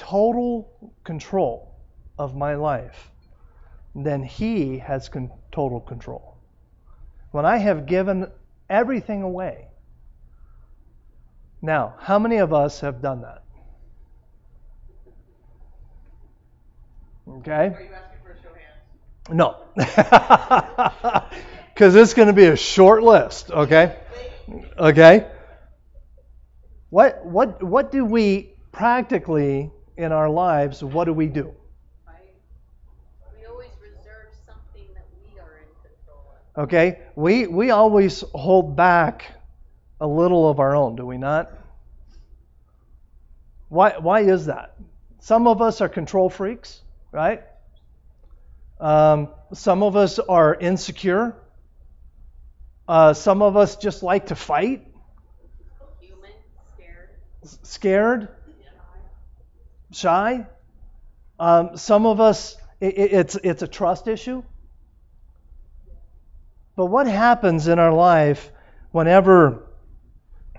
total 0.00 0.72
control 1.04 1.74
of 2.18 2.34
my 2.34 2.54
life, 2.54 3.10
then 3.94 4.22
He 4.22 4.78
has 4.78 5.08
con- 5.10 5.30
total 5.52 5.80
control. 5.80 6.38
When 7.32 7.44
I 7.44 7.58
have 7.58 7.86
given 7.86 8.26
everything 8.68 9.22
away. 9.22 9.66
Now, 11.60 11.94
how 11.98 12.18
many 12.18 12.38
of 12.38 12.54
us 12.54 12.80
have 12.80 13.02
done 13.02 13.20
that? 13.22 13.42
Okay? 17.28 17.52
Are 17.52 17.82
you 17.82 17.90
asking 17.94 18.18
for 18.24 18.32
a 18.32 18.42
show 18.42 18.48
of 18.48 18.56
hands? 18.56 19.36
No. 19.36 19.56
Because 21.74 21.94
it's 21.94 22.12
going 22.12 22.28
to 22.28 22.34
be 22.34 22.44
a 22.44 22.56
short 22.56 23.02
list, 23.02 23.50
okay? 23.50 23.96
Okay? 24.78 25.26
What, 26.90 27.24
what, 27.24 27.62
what 27.62 27.90
do 27.90 28.04
we 28.04 28.52
practically 28.70 29.70
in 30.00 30.12
our 30.12 30.28
lives, 30.28 30.82
what 30.82 31.04
do 31.04 31.12
we 31.12 31.26
do? 31.26 31.54
We 33.38 33.46
always 33.46 33.70
reserve 33.82 34.32
something 34.46 34.86
that 34.94 35.06
we 35.24 35.38
are 35.38 35.58
in 35.58 35.68
control 35.82 36.34
of. 36.56 36.64
Okay? 36.64 37.00
We, 37.14 37.46
we 37.46 37.70
always 37.70 38.20
hold 38.34 38.76
back 38.76 39.26
a 40.00 40.06
little 40.06 40.48
of 40.48 40.60
our 40.60 40.74
own, 40.74 40.96
do 40.96 41.04
we 41.06 41.18
not? 41.18 41.52
Why, 43.68 43.98
why 43.98 44.20
is 44.20 44.46
that? 44.46 44.74
Some 45.20 45.46
of 45.46 45.60
us 45.60 45.80
are 45.80 45.88
control 45.88 46.30
freaks, 46.30 46.80
right? 47.12 47.42
Um, 48.80 49.28
some 49.52 49.82
of 49.82 49.94
us 49.94 50.18
are 50.18 50.54
insecure. 50.54 51.36
Uh, 52.88 53.12
some 53.12 53.42
of 53.42 53.56
us 53.56 53.76
just 53.76 54.02
like 54.02 54.26
to 54.26 54.34
fight, 54.34 54.86
Human, 56.00 56.30
scared. 56.74 57.08
scared, 57.62 58.28
shy. 59.92 60.46
Um, 61.38 61.76
some 61.76 62.06
of 62.06 62.20
us, 62.20 62.56
it, 62.80 62.94
it's, 62.96 63.36
it's 63.36 63.62
a 63.62 63.68
trust 63.68 64.08
issue. 64.08 64.42
But 66.76 66.86
what 66.86 67.06
happens 67.06 67.68
in 67.68 67.78
our 67.78 67.92
life 67.92 68.50
whenever, 68.90 69.68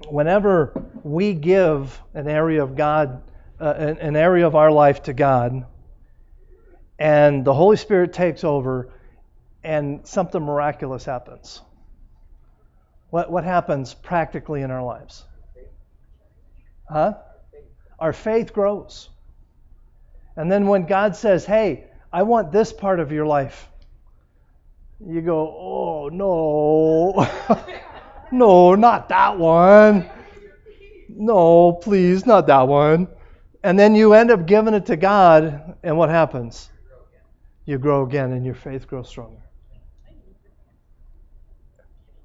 whenever 0.07 0.85
we 1.03 1.33
give 1.33 2.00
an 2.13 2.27
area 2.27 2.63
of 2.63 2.75
God, 2.75 3.23
uh, 3.59 3.73
an, 3.77 3.97
an 3.97 4.15
area 4.15 4.47
of 4.47 4.55
our 4.55 4.71
life 4.71 5.03
to 5.03 5.13
God, 5.13 5.65
and 7.00 7.43
the 7.45 7.53
Holy 7.53 7.77
Spirit 7.77 8.13
takes 8.13 8.43
over, 8.43 8.91
and 9.63 10.05
something 10.05 10.41
miraculous 10.41 11.05
happens? 11.05 11.61
What, 13.09 13.31
what 13.31 13.43
happens 13.43 13.93
practically 13.93 14.61
in 14.61 14.71
our 14.71 14.83
lives? 14.83 15.23
Huh? 16.89 17.15
Our 18.00 18.13
faith 18.13 18.53
grows. 18.53 19.09
And 20.35 20.51
then 20.51 20.67
when 20.67 20.85
God 20.85 21.15
says, 21.15 21.45
hey, 21.45 21.85
I 22.11 22.23
want 22.23 22.51
this 22.51 22.71
part 22.71 23.00
of 23.00 23.11
your 23.11 23.25
life, 23.25 23.67
you 25.05 25.21
go, 25.21 25.47
oh, 25.47 26.09
no. 26.09 27.27
no, 28.31 28.75
not 28.75 29.09
that 29.09 29.38
one. 29.38 30.09
No, 31.09 31.73
please, 31.73 32.25
not 32.25 32.47
that 32.47 32.67
one. 32.67 33.07
And 33.63 33.77
then 33.77 33.95
you 33.95 34.13
end 34.13 34.32
up 34.32 34.45
giving 34.45 34.73
it 34.73 34.86
to 34.88 34.95
God, 34.95 35.75
and 35.84 35.97
what 35.97 36.10
happens? 36.10 36.69
You 37.65 37.77
grow 37.77 38.03
again, 38.03 38.32
and 38.32 38.45
your 38.45 38.56
faith 38.56 38.88
grows 38.88 39.10
stronger. 39.10 39.41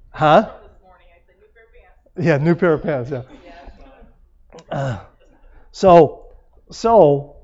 Huh? 0.09 0.51
Yeah, 2.19 2.37
new 2.37 2.55
pair 2.55 2.73
of 2.73 2.81
pants. 2.81 3.11
Yeah. 3.11 3.23
Uh, 4.71 4.99
so, 5.71 6.25
so 6.71 7.36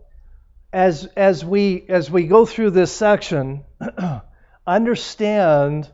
as 0.74 1.06
as 1.16 1.46
we 1.46 1.86
as 1.88 2.10
we 2.10 2.26
go 2.26 2.46
through 2.46 2.72
this 2.72 2.92
section, 2.92 3.64
understand 4.68 5.90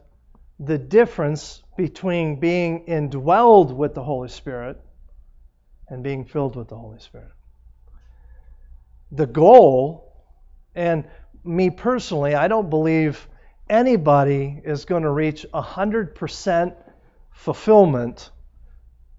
the 0.60 0.78
difference 0.78 1.62
between 1.78 2.40
being 2.40 2.86
indwelled 2.86 3.76
with 3.76 3.94
the 3.94 4.04
Holy 4.04 4.30
Spirit 4.30 4.80
and 5.90 6.04
being 6.04 6.26
filled 6.26 6.56
with 6.56 6.70
the 6.70 6.78
Holy 6.78 7.00
Spirit. 7.00 7.32
The 9.12 9.26
goal, 9.26 10.14
and 10.76 11.06
me 11.44 11.70
personally, 11.70 12.36
I 12.36 12.48
don't 12.48 12.70
believe 12.70 13.28
anybody 13.70 14.62
is 14.64 14.86
going 14.86 15.04
to 15.04 15.10
reach 15.10 15.46
100% 15.54 16.76
fulfillment 17.32 18.30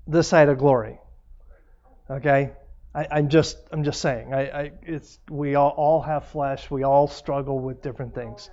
this 0.07 0.29
side 0.29 0.49
of 0.49 0.59
glory. 0.59 0.99
Okay? 2.11 2.53
I, 2.95 3.07
I'm 3.11 3.29
just 3.29 3.59
I'm 3.71 3.85
just 3.85 4.01
saying. 4.01 4.35
I, 4.35 4.41
I 4.51 4.73
it's 4.83 5.19
we 5.31 5.55
all, 5.55 5.71
all 5.71 6.03
have 6.03 6.27
flesh, 6.29 6.71
we 6.71 6.83
all 6.83 7.07
struggle 7.07 7.59
with 7.59 7.83
different 7.83 8.15
things. 8.15 8.51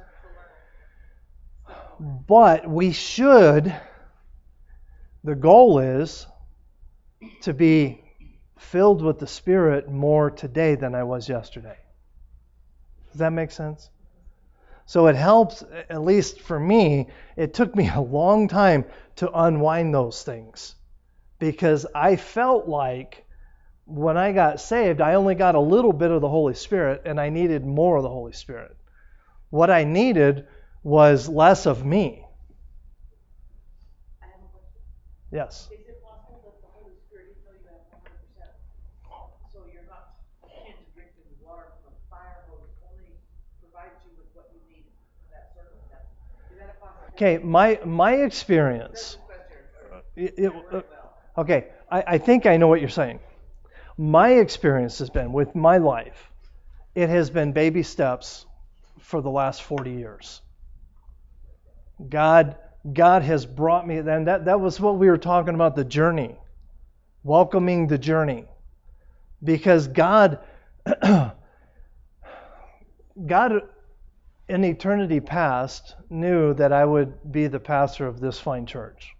But 1.99 2.69
we 2.69 2.91
should 2.91 3.75
the 5.23 5.35
goal 5.35 5.79
is 5.79 6.27
to 7.41 7.53
be 7.53 8.03
filled 8.57 9.01
with 9.01 9.19
the 9.19 9.27
Spirit 9.27 9.89
more 9.89 10.31
today 10.31 10.75
than 10.75 10.95
I 10.95 11.03
was 11.03 11.27
yesterday. 11.27 11.77
Does 13.11 13.19
that 13.19 13.33
make 13.33 13.51
sense? 13.51 13.89
So 14.85 15.07
it 15.07 15.15
helps, 15.15 15.63
at 15.89 16.01
least 16.01 16.39
for 16.39 16.57
me, 16.57 17.09
it 17.35 17.53
took 17.53 17.75
me 17.75 17.89
a 17.93 17.99
long 17.99 18.47
time 18.47 18.85
to 19.17 19.29
unwind 19.31 19.93
those 19.93 20.23
things 20.23 20.75
because 21.39 21.85
I 21.93 22.15
felt 22.15 22.67
like 22.67 23.26
when 23.87 24.17
I 24.17 24.33
got 24.33 24.59
saved, 24.59 24.99
I 24.99 25.13
only 25.13 25.33
got 25.33 25.55
a 25.55 25.59
little 25.59 25.93
bit 25.93 26.11
of 26.11 26.19
the 26.19 26.27
Holy 26.27 26.53
Spirit 26.53 27.03
and 27.05 27.19
I 27.19 27.29
needed 27.29 27.65
more 27.65 27.95
of 27.95 28.03
the 28.03 28.09
Holy 28.09 28.33
Spirit. 28.33 28.75
What 29.49 29.69
I 29.69 29.85
needed 29.85 30.45
was 30.83 31.29
less 31.29 31.65
of 31.65 31.85
me. 31.85 32.25
I 34.21 34.25
have 34.25 34.41
a 34.43 34.47
question. 34.51 34.81
Yes. 35.31 35.69
Is 35.71 35.87
it 35.87 36.03
possible 36.03 36.41
that 36.43 36.61
the 36.61 36.67
Holy 36.67 36.91
Spirit, 37.07 37.27
even 37.31 37.43
though 37.47 37.55
you 37.55 37.67
have 37.71 37.79
one 37.89 38.01
hundred 38.03 38.19
percent, 38.27 38.51
so 39.53 39.63
you're 39.71 39.87
not 39.87 40.19
akin 40.43 40.75
to 40.75 40.85
drinking 40.93 41.23
water 41.41 41.71
from 41.79 41.95
a 41.95 41.97
fire 42.11 42.43
hose, 42.51 42.67
only 42.91 43.15
provides 43.63 43.95
you 44.03 44.11
with 44.19 44.27
what 44.35 44.51
you 44.51 44.59
need 44.67 44.83
for 45.23 45.31
that 45.31 45.55
circumstance? 45.55 46.11
Is 46.51 46.59
that 46.59 46.75
a 46.75 46.83
possibility? 46.83 47.15
Okay, 47.15 47.39
my 47.39 47.79
my 47.87 48.13
experience. 48.27 49.15
Question. 49.25 49.47
It, 50.17 50.33
it, 50.37 50.51
uh, 50.73 50.81
okay, 51.39 51.67
I, 51.89 52.03
I 52.05 52.17
think 52.17 52.45
I 52.45 52.57
know 52.57 52.67
what 52.67 52.81
you're 52.81 52.89
saying. 52.89 53.19
My 53.97 54.33
experience 54.33 54.99
has 54.99 55.09
been 55.09 55.33
with 55.33 55.55
my 55.55 55.77
life, 55.77 56.31
it 56.93 57.09
has 57.09 57.29
been 57.31 57.51
baby 57.51 57.81
steps 57.83 58.45
for 58.99 59.21
the 59.21 59.29
last 59.29 59.63
40 59.63 59.91
years. 59.91 60.41
God, 62.09 62.57
God 62.93 63.23
has 63.23 63.45
brought 63.45 63.87
me, 63.87 63.97
and 63.97 64.27
that, 64.27 64.45
that 64.45 64.59
was 64.59 64.79
what 64.79 64.97
we 64.97 65.07
were 65.07 65.17
talking 65.17 65.55
about 65.55 65.75
the 65.75 65.83
journey, 65.83 66.35
welcoming 67.23 67.87
the 67.87 67.97
journey. 67.97 68.45
Because 69.43 69.87
God, 69.87 70.39
God 73.25 73.61
in 74.47 74.63
eternity 74.63 75.19
past 75.19 75.95
knew 76.09 76.53
that 76.53 76.71
I 76.71 76.85
would 76.85 77.31
be 77.31 77.47
the 77.47 77.59
pastor 77.59 78.05
of 78.07 78.19
this 78.19 78.39
fine 78.39 78.67
church 78.67 79.16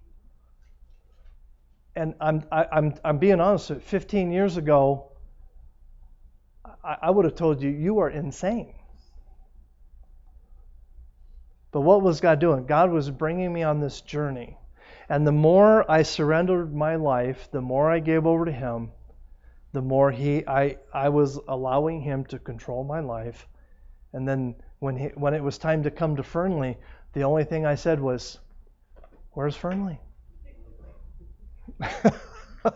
and 1.97 2.13
I'm 2.21 2.43
I, 2.51 2.65
I'm 2.71 2.93
I'm 3.03 3.17
being 3.17 3.41
honest. 3.41 3.71
15 3.71 4.31
years 4.31 4.55
ago, 4.55 5.11
I, 6.83 6.97
I 7.01 7.09
would 7.09 7.25
have 7.25 7.35
told 7.35 7.61
you 7.61 7.69
you 7.69 7.99
are 7.99 8.09
insane. 8.09 8.73
But 11.71 11.81
what 11.81 12.01
was 12.01 12.21
God 12.21 12.39
doing? 12.39 12.65
God 12.65 12.91
was 12.91 13.09
bringing 13.09 13.51
me 13.51 13.63
on 13.63 13.79
this 13.79 14.01
journey, 14.01 14.57
and 15.09 15.25
the 15.25 15.31
more 15.31 15.89
I 15.89 16.03
surrendered 16.03 16.73
my 16.73 16.95
life, 16.95 17.49
the 17.51 17.61
more 17.61 17.91
I 17.91 17.99
gave 17.99 18.25
over 18.25 18.45
to 18.45 18.51
Him, 18.51 18.91
the 19.73 19.81
more 19.81 20.11
He 20.11 20.47
I 20.47 20.77
I 20.93 21.09
was 21.09 21.39
allowing 21.47 22.01
Him 22.01 22.25
to 22.25 22.37
control 22.37 22.83
my 22.83 22.99
life, 22.99 23.47
and 24.13 24.27
then 24.27 24.55
when 24.79 24.95
he, 24.95 25.07
when 25.15 25.33
it 25.33 25.43
was 25.43 25.57
time 25.57 25.83
to 25.83 25.91
come 25.91 26.15
to 26.17 26.23
Fernley, 26.23 26.77
the 27.13 27.23
only 27.23 27.43
thing 27.43 27.65
I 27.65 27.75
said 27.75 27.99
was, 27.99 28.39
"Where's 29.31 29.55
Fernley?" 29.55 29.99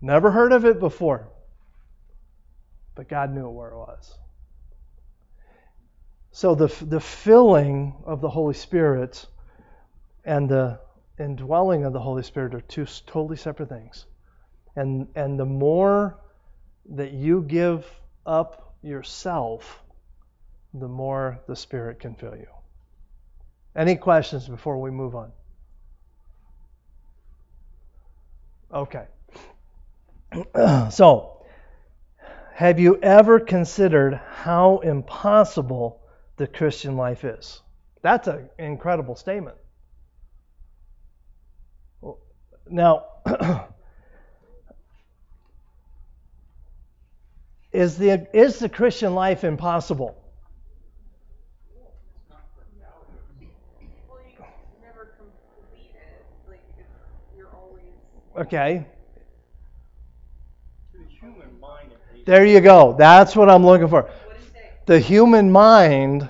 Never 0.00 0.30
heard 0.30 0.52
of 0.52 0.64
it 0.64 0.80
before. 0.80 1.28
But 2.94 3.08
God 3.08 3.32
knew 3.32 3.48
where 3.48 3.70
it 3.70 3.76
was. 3.76 4.18
So 6.32 6.54
the 6.54 6.66
the 6.84 7.00
filling 7.00 7.94
of 8.04 8.20
the 8.20 8.28
Holy 8.28 8.54
Spirit 8.54 9.26
and 10.24 10.48
the 10.48 10.80
indwelling 11.18 11.84
of 11.84 11.92
the 11.92 12.00
Holy 12.00 12.22
Spirit 12.22 12.54
are 12.54 12.60
two 12.60 12.86
totally 13.06 13.36
separate 13.36 13.68
things. 13.68 14.06
And 14.76 15.08
and 15.14 15.38
the 15.38 15.44
more 15.44 16.18
that 16.90 17.12
you 17.12 17.42
give 17.42 17.86
up 18.26 18.74
yourself, 18.82 19.82
the 20.74 20.88
more 20.88 21.40
the 21.46 21.56
Spirit 21.56 22.00
can 22.00 22.14
fill 22.14 22.36
you. 22.36 22.48
Any 23.76 23.96
questions 23.96 24.48
before 24.48 24.80
we 24.80 24.90
move 24.90 25.14
on? 25.14 25.32
Okay. 28.74 29.06
so, 30.90 31.44
have 32.54 32.80
you 32.80 32.98
ever 33.00 33.38
considered 33.38 34.14
how 34.14 34.78
impossible 34.78 36.00
the 36.36 36.46
Christian 36.46 36.96
life 36.96 37.24
is? 37.24 37.60
That's 38.02 38.26
an 38.28 38.50
incredible 38.58 39.14
statement. 39.16 39.56
Now, 42.68 43.04
is 47.72 47.98
the 47.98 48.26
is 48.32 48.58
the 48.58 48.68
Christian 48.68 49.14
life 49.14 49.44
impossible? 49.44 50.16
Well, 51.74 51.92
you 53.40 54.78
never 54.82 55.14
complete 55.18 55.94
it. 55.94 56.24
Like, 56.48 56.60
it's, 56.78 56.88
you're 57.36 57.48
always. 57.54 57.82
Okay. 58.36 58.84
To 60.92 60.98
the 60.98 61.04
human 61.04 61.60
mind, 61.60 61.92
at 61.92 62.14
least. 62.14 62.26
There 62.26 62.44
you 62.44 62.60
go. 62.60 62.94
That's 62.98 63.36
what 63.36 63.48
I'm 63.48 63.64
looking 63.64 63.88
for. 63.88 64.02
What 64.02 64.12
do 64.38 64.44
you 64.44 64.50
say? 64.52 64.70
The 64.86 64.98
human 64.98 65.52
mind, 65.52 66.28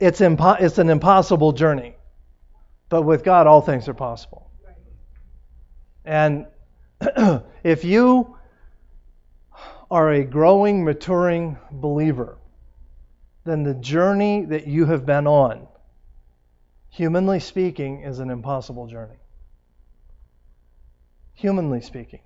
it's 0.00 0.20
impo- 0.20 0.60
it's 0.60 0.78
an 0.78 0.88
impossible 0.88 1.52
journey. 1.52 1.94
But 2.88 3.02
with 3.02 3.22
God 3.24 3.46
all 3.46 3.60
things 3.60 3.88
are 3.88 3.94
possible. 3.94 4.50
And 6.04 6.46
if 7.62 7.84
you 7.84 8.36
are 9.90 10.12
a 10.12 10.24
growing, 10.24 10.84
maturing 10.84 11.58
believer, 11.70 12.38
then 13.44 13.62
the 13.62 13.74
journey 13.74 14.44
that 14.46 14.66
you 14.66 14.86
have 14.86 15.04
been 15.04 15.26
on, 15.26 15.66
humanly 16.90 17.40
speaking, 17.40 18.02
is 18.02 18.18
an 18.18 18.30
impossible 18.30 18.86
journey. 18.86 19.21
Humanly 21.34 21.80
speaking. 21.80 22.20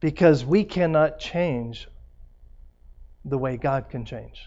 Because 0.00 0.44
we 0.44 0.64
cannot 0.64 1.18
change 1.18 1.88
the 3.24 3.38
way 3.38 3.56
God 3.56 3.88
can 3.88 4.04
change. 4.04 4.42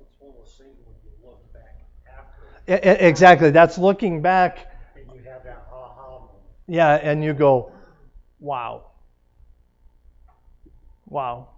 It's 0.00 0.16
almost 0.20 0.58
same 0.58 0.66
when 0.84 0.94
you 1.04 1.10
look 1.24 1.52
back 1.52 1.78
after, 2.06 2.88
I- 2.88 2.90
I- 2.90 3.08
exactly. 3.08 3.50
That's 3.50 3.78
looking 3.78 4.20
back, 4.20 4.66
and 4.94 5.06
you 5.14 5.22
have 5.30 5.44
that 5.44 5.66
yeah, 6.68 6.94
and 6.94 7.22
you 7.22 7.32
go, 7.32 7.72
wow. 8.40 8.86
Wow. 11.08 11.48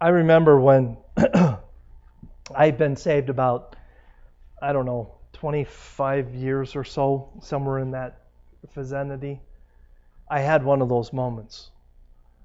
I 0.00 0.08
remember 0.08 0.60
when 0.60 0.98
I'd 2.54 2.76
been 2.78 2.96
saved 2.96 3.30
about, 3.30 3.76
I 4.60 4.72
don't 4.72 4.84
know, 4.86 5.14
25 5.40 6.34
years 6.34 6.76
or 6.76 6.84
so, 6.84 7.30
somewhere 7.40 7.78
in 7.78 7.92
that 7.92 8.20
vicinity. 8.74 9.40
I 10.28 10.40
had 10.40 10.62
one 10.62 10.82
of 10.82 10.90
those 10.90 11.14
moments 11.14 11.70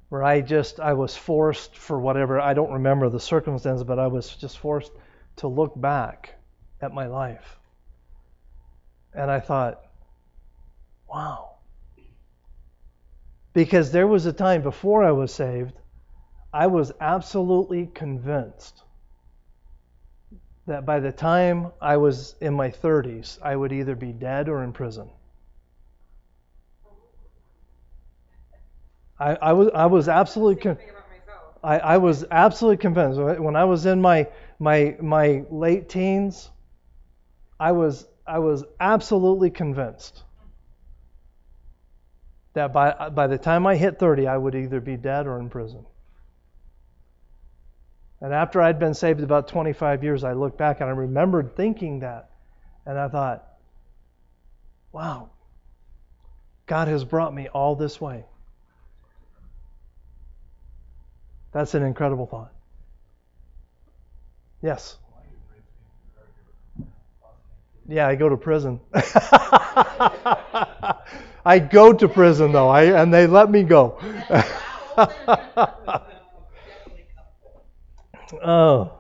where 0.08 0.23
I 0.23 0.39
just, 0.39 0.79
I 0.79 0.93
was 0.93 1.13
forced 1.13 1.75
for 1.75 1.99
whatever, 1.99 2.39
I 2.39 2.53
don't 2.53 2.71
remember 2.71 3.10
the 3.10 3.19
circumstances, 3.19 3.84
but 3.84 3.99
I 3.99 4.08
was 4.08 4.34
just 4.38 4.60
forced 4.60 4.93
to 5.38 5.49
look 5.49 5.73
back 5.79 6.36
at 6.81 6.93
my 6.93 7.08
life. 7.08 7.60
And 9.13 9.29
I 9.29 9.41
thought, 9.41 9.81
wow. 11.10 11.55
Because 13.51 13.91
there 13.91 14.08
was 14.08 14.25
a 14.25 14.31
time 14.34 14.62
before 14.62 15.03
I 15.03 15.12
was 15.12 15.34
saved, 15.34 15.73
I 16.53 16.67
was 16.67 16.93
absolutely 17.01 17.88
convinced 17.88 18.85
that 20.67 20.86
by 20.86 20.99
the 20.99 21.12
time 21.12 21.71
I 21.82 21.97
was 21.97 22.36
in 22.41 22.54
my 22.54 22.69
30s, 22.69 23.39
I 23.41 23.56
would 23.56 23.71
either 23.71 23.95
be 23.95 24.12
dead 24.12 24.49
or 24.49 24.63
in 24.63 24.73
prison. 24.73 25.10
I, 29.19 29.36
I 29.36 29.54
was 29.54 29.69
I 29.73 29.86
was 29.86 30.10
absolutely 30.10 30.62
con- 30.62 30.75
thing 30.75 30.89
about 30.89 31.10
myself. 31.10 31.56
I, 31.63 31.80
I 31.80 31.97
was 31.97 32.25
absolutely 32.30 32.78
convinced 32.78 33.19
when 33.19 33.56
I 33.56 33.63
was 33.63 33.86
in 33.86 34.01
my 34.01 34.28
my 34.60 34.97
my 34.99 35.45
late 35.49 35.88
teens. 35.88 36.49
I 37.60 37.71
was 37.71 38.06
I 38.28 38.39
was 38.39 38.65
absolutely 38.80 39.51
convinced 39.51 40.23
that 42.54 42.73
by 42.73 43.10
by 43.10 43.28
the 43.28 43.38
time 43.38 43.65
I 43.67 43.75
hit 43.78 43.99
30, 43.99 44.28
I 44.28 44.38
would 44.38 44.56
either 44.56 44.82
be 44.82 44.97
dead 44.97 45.28
or 45.28 45.39
in 45.39 45.49
prison. 45.49 45.86
And 48.25 48.33
after 48.33 48.59
I'd 48.59 48.79
been 48.79 48.95
saved 48.95 49.21
about 49.21 49.47
25 49.47 50.03
years, 50.03 50.23
I 50.23 50.33
looked 50.33 50.57
back 50.57 50.81
and 50.81 50.89
I 50.89 50.93
remembered 50.93 51.55
thinking 51.55 51.99
that, 51.99 52.31
and 52.83 52.97
I 52.97 53.07
thought, 53.07 53.47
"Wow, 54.91 55.29
God 56.65 56.88
has 56.88 57.03
brought 57.05 57.35
me 57.35 57.49
all 57.49 57.75
this 57.75 58.01
way." 58.01 58.25
That's 61.51 61.75
an 61.75 61.83
incredible 61.83 62.25
thought. 62.25 62.51
Yes. 64.63 64.97
Yeah, 67.88 68.07
I 68.07 68.15
go 68.15 68.27
to 68.27 68.38
prison. 68.38 68.79
I 71.45 71.59
go 71.59 71.93
to 71.93 72.07
prison 72.09 72.53
though, 72.53 72.69
I, 72.69 72.85
and 72.99 73.13
they 73.13 73.27
let 73.27 73.51
me 73.51 73.61
go. 73.61 73.99
oh, 78.45 78.91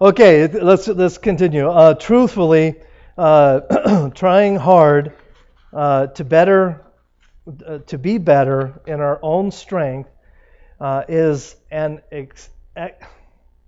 okay. 0.00 0.46
Let's 0.46 0.88
let's 0.88 1.18
continue. 1.18 1.68
Uh, 1.68 1.94
truthfully, 1.94 2.76
uh, 3.16 4.10
trying 4.14 4.56
hard 4.56 5.12
uh, 5.72 6.08
to 6.08 6.24
better 6.24 6.84
uh, 7.66 7.78
to 7.78 7.98
be 7.98 8.18
better 8.18 8.80
in 8.86 9.00
our 9.00 9.18
own 9.22 9.50
strength 9.50 10.10
uh, 10.80 11.04
is 11.08 11.56
an 11.70 12.00
ex- 12.12 12.50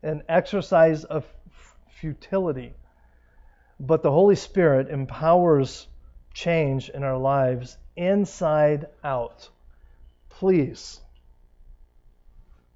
an 0.02 0.22
exercise 0.28 1.04
of 1.04 1.24
futility. 2.00 2.74
But 3.80 4.02
the 4.02 4.10
Holy 4.10 4.36
Spirit 4.36 4.90
empowers 4.90 5.88
change 6.34 6.88
in 6.88 7.02
our 7.02 7.18
lives 7.18 7.76
inside 7.96 8.86
out. 9.02 9.48
Please 10.28 11.00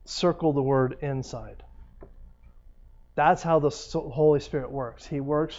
circle 0.05 0.53
the 0.53 0.63
word 0.63 0.99
inside. 1.01 1.63
That's 3.17 3.43
how 3.43 3.59
the 3.59 3.71
Holy 3.71 4.41
Spirit 4.41 4.71
works. 4.71 5.07
He 5.07 5.21
works 5.21 5.57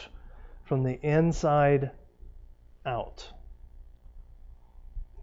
from 0.66 0.84
the 0.84 1.00
inside 1.02 1.92
out. 2.86 3.28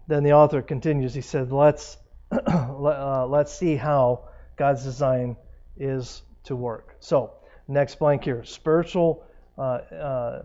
Then 0.07 0.23
the 0.23 0.33
author 0.33 0.61
continues. 0.61 1.13
He 1.13 1.21
said, 1.21 1.51
"Let's 1.51 1.97
let, 2.31 2.45
uh, 2.51 3.25
let's 3.27 3.53
see 3.53 3.75
how 3.75 4.27
God's 4.57 4.83
design 4.83 5.37
is 5.77 6.21
to 6.43 6.55
work." 6.55 6.97
So, 6.99 7.31
next 7.69 7.99
blank 7.99 8.25
here: 8.25 8.43
spiritual 8.43 9.23
uh, 9.57 9.61
uh, 9.61 10.43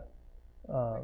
uh, 0.72 1.00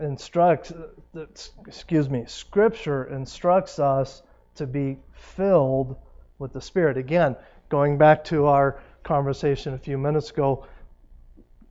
instructs. 0.00 0.72
uh, 0.72 1.26
Excuse 1.66 2.08
me. 2.08 2.24
Scripture 2.26 3.04
instructs 3.04 3.78
us 3.78 4.22
to 4.54 4.66
be 4.66 4.96
filled 5.12 5.96
with 6.38 6.54
the 6.54 6.60
Spirit. 6.60 6.96
Again, 6.96 7.36
going 7.68 7.98
back 7.98 8.24
to 8.24 8.46
our 8.46 8.80
conversation 9.04 9.74
a 9.74 9.78
few 9.78 9.98
minutes 9.98 10.30
ago. 10.30 10.66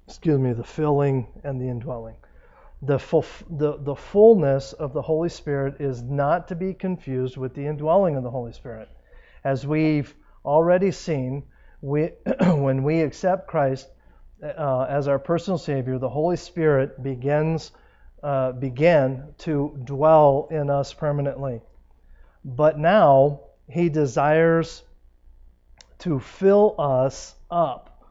Excuse 0.08 0.40
me. 0.40 0.54
The 0.54 0.64
filling 0.64 1.28
and 1.44 1.60
the 1.60 1.68
indwelling 1.68 2.16
the, 2.86 3.00
full, 3.00 3.26
the, 3.50 3.78
the 3.78 3.96
fullness 3.96 4.74
of 4.74 4.94
the 4.94 5.02
Holy 5.02 5.30
Spirit 5.30 5.80
is 5.80 6.02
not 6.02 6.50
to 6.50 6.56
be 6.56 6.74
confused 6.74 7.38
with 7.38 7.54
the 7.54 7.66
indwelling 7.66 8.16
of 8.18 8.24
the 8.24 8.30
Holy 8.30 8.52
Spirit. 8.52 8.90
As 9.44 9.66
we've 9.66 10.14
already 10.44 10.92
seen, 10.92 11.44
we, 11.82 12.10
when 12.42 12.84
we 12.84 13.02
accept 13.02 13.48
Christ 13.48 13.88
uh, 14.44 14.86
as 14.90 15.08
our 15.08 15.20
personal 15.20 15.58
Savior, 15.58 15.98
the 15.98 16.10
Holy 16.10 16.38
Spirit 16.38 17.02
begins 17.02 17.72
uh, 18.22 18.54
began 18.54 19.34
to 19.38 19.78
dwell 19.84 20.48
in 20.50 20.70
us 20.70 20.94
permanently. 20.94 21.62
But 22.46 22.80
now 22.80 23.42
He 23.70 23.90
desires 23.90 24.82
to 26.04 26.20
fill 26.20 26.76
us 26.80 27.36
up 27.52 28.04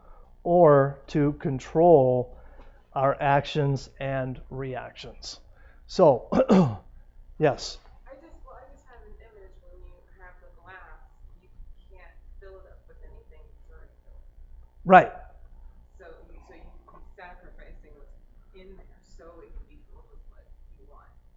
or 0.44 0.98
to 1.08 1.32
control 1.34 2.36
our 2.94 3.16
actions 3.20 3.90
and 4.00 4.40
reactions. 4.50 5.40
So, 5.86 6.28
yes. 7.38 7.78
I 8.08 8.14
just, 8.16 8.32
well, 8.44 8.56
I 8.56 8.64
just 8.72 8.84
have 8.88 9.00
an 9.04 9.12
image 9.20 9.52
when 9.60 9.76
you 9.84 9.92
have 10.20 10.32
the 10.40 10.48
glass, 10.64 11.04
you 11.40 11.48
can't 11.92 12.16
fill 12.40 12.60
it 12.60 12.66
up 12.72 12.80
with 12.88 12.96
anything 13.04 13.44
filled. 13.68 13.92
Right. 14.84 15.12
So, 15.98 16.06
you- 16.32 16.40
so 16.48 16.54
you, 16.54 16.64
sacrificing 17.16 17.92
what's 17.96 18.16
in 18.56 18.72
there, 18.76 19.00
so 19.04 19.24
it 19.44 19.52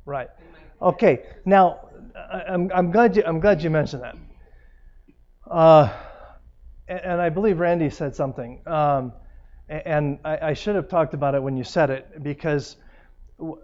Right. 0.06 0.30
Okay. 0.82 1.24
Now, 1.46 1.80
I'm, 2.48 2.72
I'm 2.74 2.92
glad 2.92 3.16
you 3.18 3.24
I'm 3.26 3.40
glad 3.40 3.62
you 3.64 3.70
mentioned 3.70 4.04
that. 4.04 4.16
Uh, 5.50 5.92
and, 6.88 7.00
I 7.22 7.30
believe 7.30 7.60
Randy 7.60 7.90
said 7.90 8.16
something, 8.16 8.62
um, 8.68 9.14
and 9.70 10.20
I, 10.26 10.50
I 10.50 10.54
should 10.54 10.76
have 10.76 10.90
talked 10.90 11.14
about 11.14 11.36
it 11.36 11.44
when 11.44 11.58
you 11.58 11.64
said 11.64 11.90
it 11.90 12.24
because 12.24 12.76
w- 13.40 13.60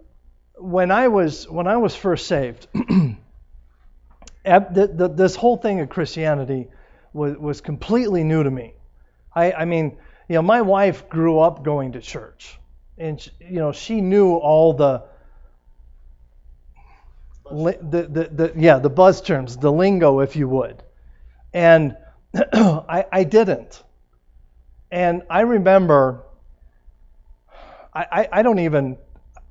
when 0.56 0.90
I 0.90 1.08
was 1.08 1.48
when 1.48 1.66
I 1.66 1.76
was 1.76 1.94
first 1.94 2.26
saved, 2.26 2.66
the, 2.74 3.16
the, 4.94 5.08
this 5.08 5.36
whole 5.36 5.56
thing 5.56 5.80
of 5.80 5.88
Christianity 5.88 6.68
was 7.12 7.36
was 7.38 7.60
completely 7.60 8.24
new 8.24 8.42
to 8.42 8.50
me. 8.50 8.74
I, 9.34 9.52
I 9.52 9.64
mean, 9.64 9.96
you 10.28 10.36
know, 10.36 10.42
my 10.42 10.62
wife 10.62 11.08
grew 11.08 11.40
up 11.40 11.64
going 11.64 11.92
to 11.92 12.00
church, 12.00 12.58
and 12.98 13.20
sh 13.20 13.28
you 13.40 13.58
know, 13.58 13.72
she 13.72 14.00
knew 14.00 14.34
all 14.34 14.74
the 14.74 15.04
the, 17.50 17.78
the, 17.82 18.28
the 18.32 18.52
yeah 18.56 18.78
the 18.78 18.90
buzz 18.90 19.22
terms, 19.22 19.56
the 19.56 19.72
lingo, 19.72 20.20
if 20.20 20.36
you 20.36 20.48
would, 20.48 20.82
and 21.52 21.96
I, 22.52 23.04
I 23.12 23.24
didn't. 23.24 23.82
And 24.90 25.22
I 25.30 25.40
remember, 25.40 26.24
I, 27.94 28.06
I, 28.10 28.28
I 28.32 28.42
don't 28.42 28.58
even 28.58 28.98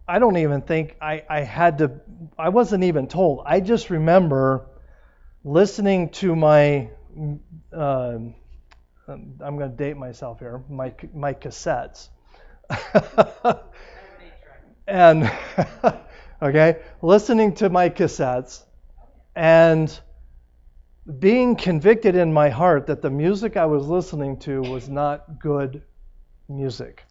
I 0.07 0.19
don't 0.19 0.37
even 0.37 0.61
think 0.61 0.97
I, 1.01 1.23
I 1.29 1.39
had 1.41 1.77
to 1.77 1.91
I 2.37 2.49
wasn't 2.49 2.83
even 2.83 3.07
told. 3.07 3.43
I 3.45 3.59
just 3.59 3.89
remember 3.89 4.67
listening 5.43 6.09
to 6.09 6.35
my 6.35 6.89
uh, 7.71 8.17
I'm 9.07 9.37
going 9.39 9.71
to 9.71 9.75
date 9.75 9.97
myself 9.97 10.39
here 10.39 10.63
my 10.69 10.93
my 11.13 11.33
cassettes. 11.33 12.09
and 14.87 15.31
okay, 16.41 16.79
listening 17.01 17.55
to 17.55 17.69
my 17.69 17.89
cassettes 17.89 18.63
and 19.35 19.99
being 21.19 21.55
convicted 21.55 22.15
in 22.15 22.31
my 22.31 22.49
heart 22.49 22.87
that 22.87 23.01
the 23.01 23.09
music 23.09 23.57
I 23.57 23.65
was 23.65 23.87
listening 23.87 24.37
to 24.39 24.61
was 24.61 24.87
not 24.87 25.39
good 25.39 25.81
music 26.47 27.03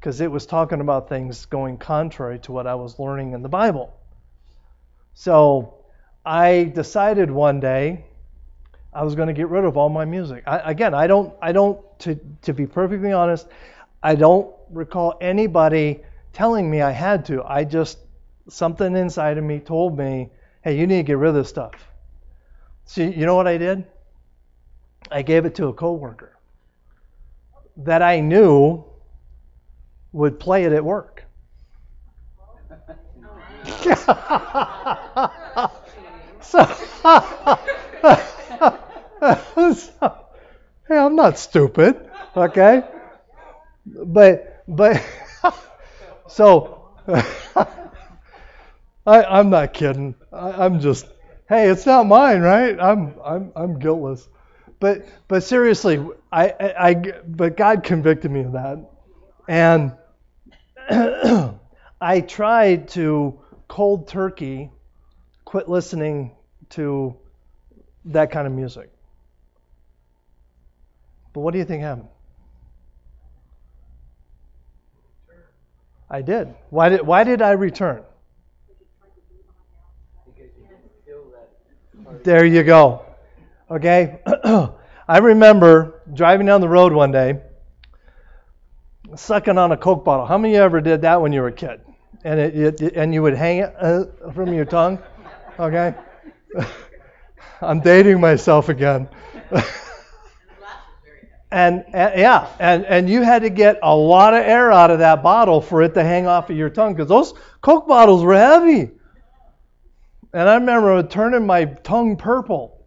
because 0.00 0.20
it 0.20 0.30
was 0.30 0.46
talking 0.46 0.80
about 0.80 1.08
things 1.08 1.46
going 1.46 1.78
contrary 1.78 2.38
to 2.40 2.52
what 2.52 2.66
I 2.66 2.74
was 2.74 2.98
learning 2.98 3.32
in 3.32 3.42
the 3.42 3.48
Bible. 3.48 3.96
So 5.14 5.74
I 6.24 6.64
decided 6.74 7.30
one 7.30 7.60
day 7.60 8.04
I 8.92 9.04
was 9.04 9.14
going 9.14 9.28
to 9.28 9.34
get 9.34 9.48
rid 9.48 9.64
of 9.64 9.76
all 9.76 9.88
my 9.88 10.04
music. 10.04 10.42
I, 10.46 10.70
again, 10.70 10.92
I 10.92 11.06
don't, 11.06 11.32
I 11.40 11.52
don't, 11.52 11.80
to, 12.00 12.18
to 12.42 12.52
be 12.52 12.66
perfectly 12.66 13.12
honest, 13.12 13.46
I 14.02 14.16
don't 14.16 14.52
recall 14.70 15.16
anybody 15.20 16.02
telling 16.32 16.68
me 16.70 16.82
I 16.82 16.90
had 16.90 17.24
to. 17.26 17.42
I 17.44 17.64
just, 17.64 17.98
something 18.48 18.96
inside 18.96 19.38
of 19.38 19.44
me 19.44 19.60
told 19.60 19.96
me, 19.96 20.30
hey, 20.62 20.76
you 20.76 20.86
need 20.86 20.98
to 20.98 21.02
get 21.04 21.18
rid 21.18 21.30
of 21.30 21.34
this 21.36 21.48
stuff. 21.48 21.74
See, 22.86 23.04
you 23.04 23.26
know 23.26 23.34
what 23.34 23.48
I 23.48 23.58
did? 23.58 23.84
I 25.10 25.22
gave 25.22 25.44
it 25.44 25.56
to 25.56 25.66
a 25.66 25.72
coworker 25.72 26.36
that 27.78 28.00
I 28.00 28.20
knew 28.20 28.84
would 30.12 30.40
play 30.40 30.64
it 30.64 30.72
at 30.72 30.84
work. 30.84 31.24
so, 33.66 34.14
so, 36.40 36.64
hey, 40.88 40.96
I'm 40.96 41.16
not 41.16 41.38
stupid, 41.38 42.08
okay? 42.36 42.82
But, 43.86 44.62
but, 44.68 45.04
so, 46.28 46.88
I, 49.06 49.22
I'm 49.24 49.50
not 49.50 49.74
kidding. 49.74 50.14
I, 50.32 50.64
I'm 50.64 50.80
just, 50.80 51.06
hey, 51.48 51.68
it's 51.70 51.86
not 51.86 52.06
mine, 52.06 52.40
right? 52.40 52.78
I'm, 52.80 53.14
I'm, 53.24 53.52
I'm 53.54 53.78
guiltless. 53.78 54.28
But, 54.80 55.06
but 55.28 55.42
seriously, 55.42 56.04
I, 56.30 56.48
I, 56.48 56.88
I, 56.88 56.94
but 57.26 57.56
God 57.56 57.82
convicted 57.82 58.30
me 58.30 58.40
of 58.40 58.52
that, 58.52 58.90
and 59.48 59.92
I 62.00 62.20
tried 62.20 62.88
to 62.88 63.40
cold 63.68 64.08
turkey 64.08 64.70
quit 65.44 65.68
listening 65.68 66.32
to 66.70 67.16
that 68.06 68.30
kind 68.30 68.46
of 68.46 68.52
music. 68.52 68.90
But 71.32 71.40
what 71.40 71.52
do 71.52 71.58
you 71.58 71.64
think 71.64 71.82
happened? 71.82 72.08
I 76.08 76.22
did. 76.22 76.54
Why 76.70 76.88
did 76.88 77.02
why 77.02 77.24
did 77.24 77.42
I 77.42 77.52
return? 77.52 78.02
Because 80.24 80.50
you 80.56 80.68
didn't 80.68 80.90
feel 81.04 81.24
that 81.32 81.50
part 81.64 81.76
of 81.94 81.95
There 82.22 82.44
you 82.44 82.62
go. 82.62 83.04
Okay? 83.70 84.20
I 85.08 85.18
remember 85.18 86.02
driving 86.12 86.46
down 86.46 86.60
the 86.60 86.68
road 86.68 86.92
one 86.92 87.10
day, 87.10 87.40
sucking 89.14 89.58
on 89.58 89.72
a 89.72 89.76
Coke 89.76 90.04
bottle. 90.04 90.26
How 90.26 90.38
many 90.38 90.54
of 90.54 90.58
you 90.58 90.62
ever 90.62 90.80
did 90.80 91.02
that 91.02 91.20
when 91.20 91.32
you 91.32 91.40
were 91.40 91.48
a 91.48 91.52
kid? 91.52 91.80
And 92.24 92.40
it, 92.40 92.80
it 92.80 92.94
and 92.96 93.14
you 93.14 93.22
would 93.22 93.34
hang 93.34 93.58
it 93.58 93.74
uh, 93.78 94.04
from 94.32 94.52
your 94.52 94.64
tongue? 94.64 94.98
Okay? 95.58 95.94
I'm 97.60 97.80
dating 97.80 98.20
myself 98.20 98.68
again. 98.68 99.08
and, 101.50 101.84
and 101.92 102.20
yeah, 102.20 102.48
and, 102.58 102.84
and 102.84 103.08
you 103.08 103.22
had 103.22 103.42
to 103.42 103.50
get 103.50 103.78
a 103.82 103.94
lot 103.94 104.34
of 104.34 104.40
air 104.40 104.72
out 104.72 104.90
of 104.90 104.98
that 104.98 105.22
bottle 105.22 105.60
for 105.60 105.82
it 105.82 105.94
to 105.94 106.02
hang 106.02 106.26
off 106.26 106.50
of 106.50 106.56
your 106.56 106.70
tongue 106.70 106.94
because 106.94 107.08
those 107.08 107.34
Coke 107.60 107.88
bottles 107.88 108.22
were 108.22 108.36
heavy. 108.36 108.90
And 110.32 110.48
I 110.48 110.54
remember 110.54 111.02
turning 111.02 111.46
my 111.46 111.64
tongue 111.64 112.16
purple. 112.16 112.86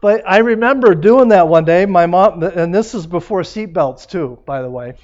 But 0.00 0.22
I 0.26 0.38
remember 0.38 0.94
doing 0.94 1.28
that 1.28 1.48
one 1.48 1.64
day. 1.64 1.86
My 1.86 2.06
mom, 2.06 2.42
and 2.42 2.74
this 2.74 2.94
is 2.94 3.06
before 3.06 3.40
seatbelts 3.40 4.08
too, 4.08 4.38
by 4.44 4.60
the 4.60 4.70
way. 4.70 4.94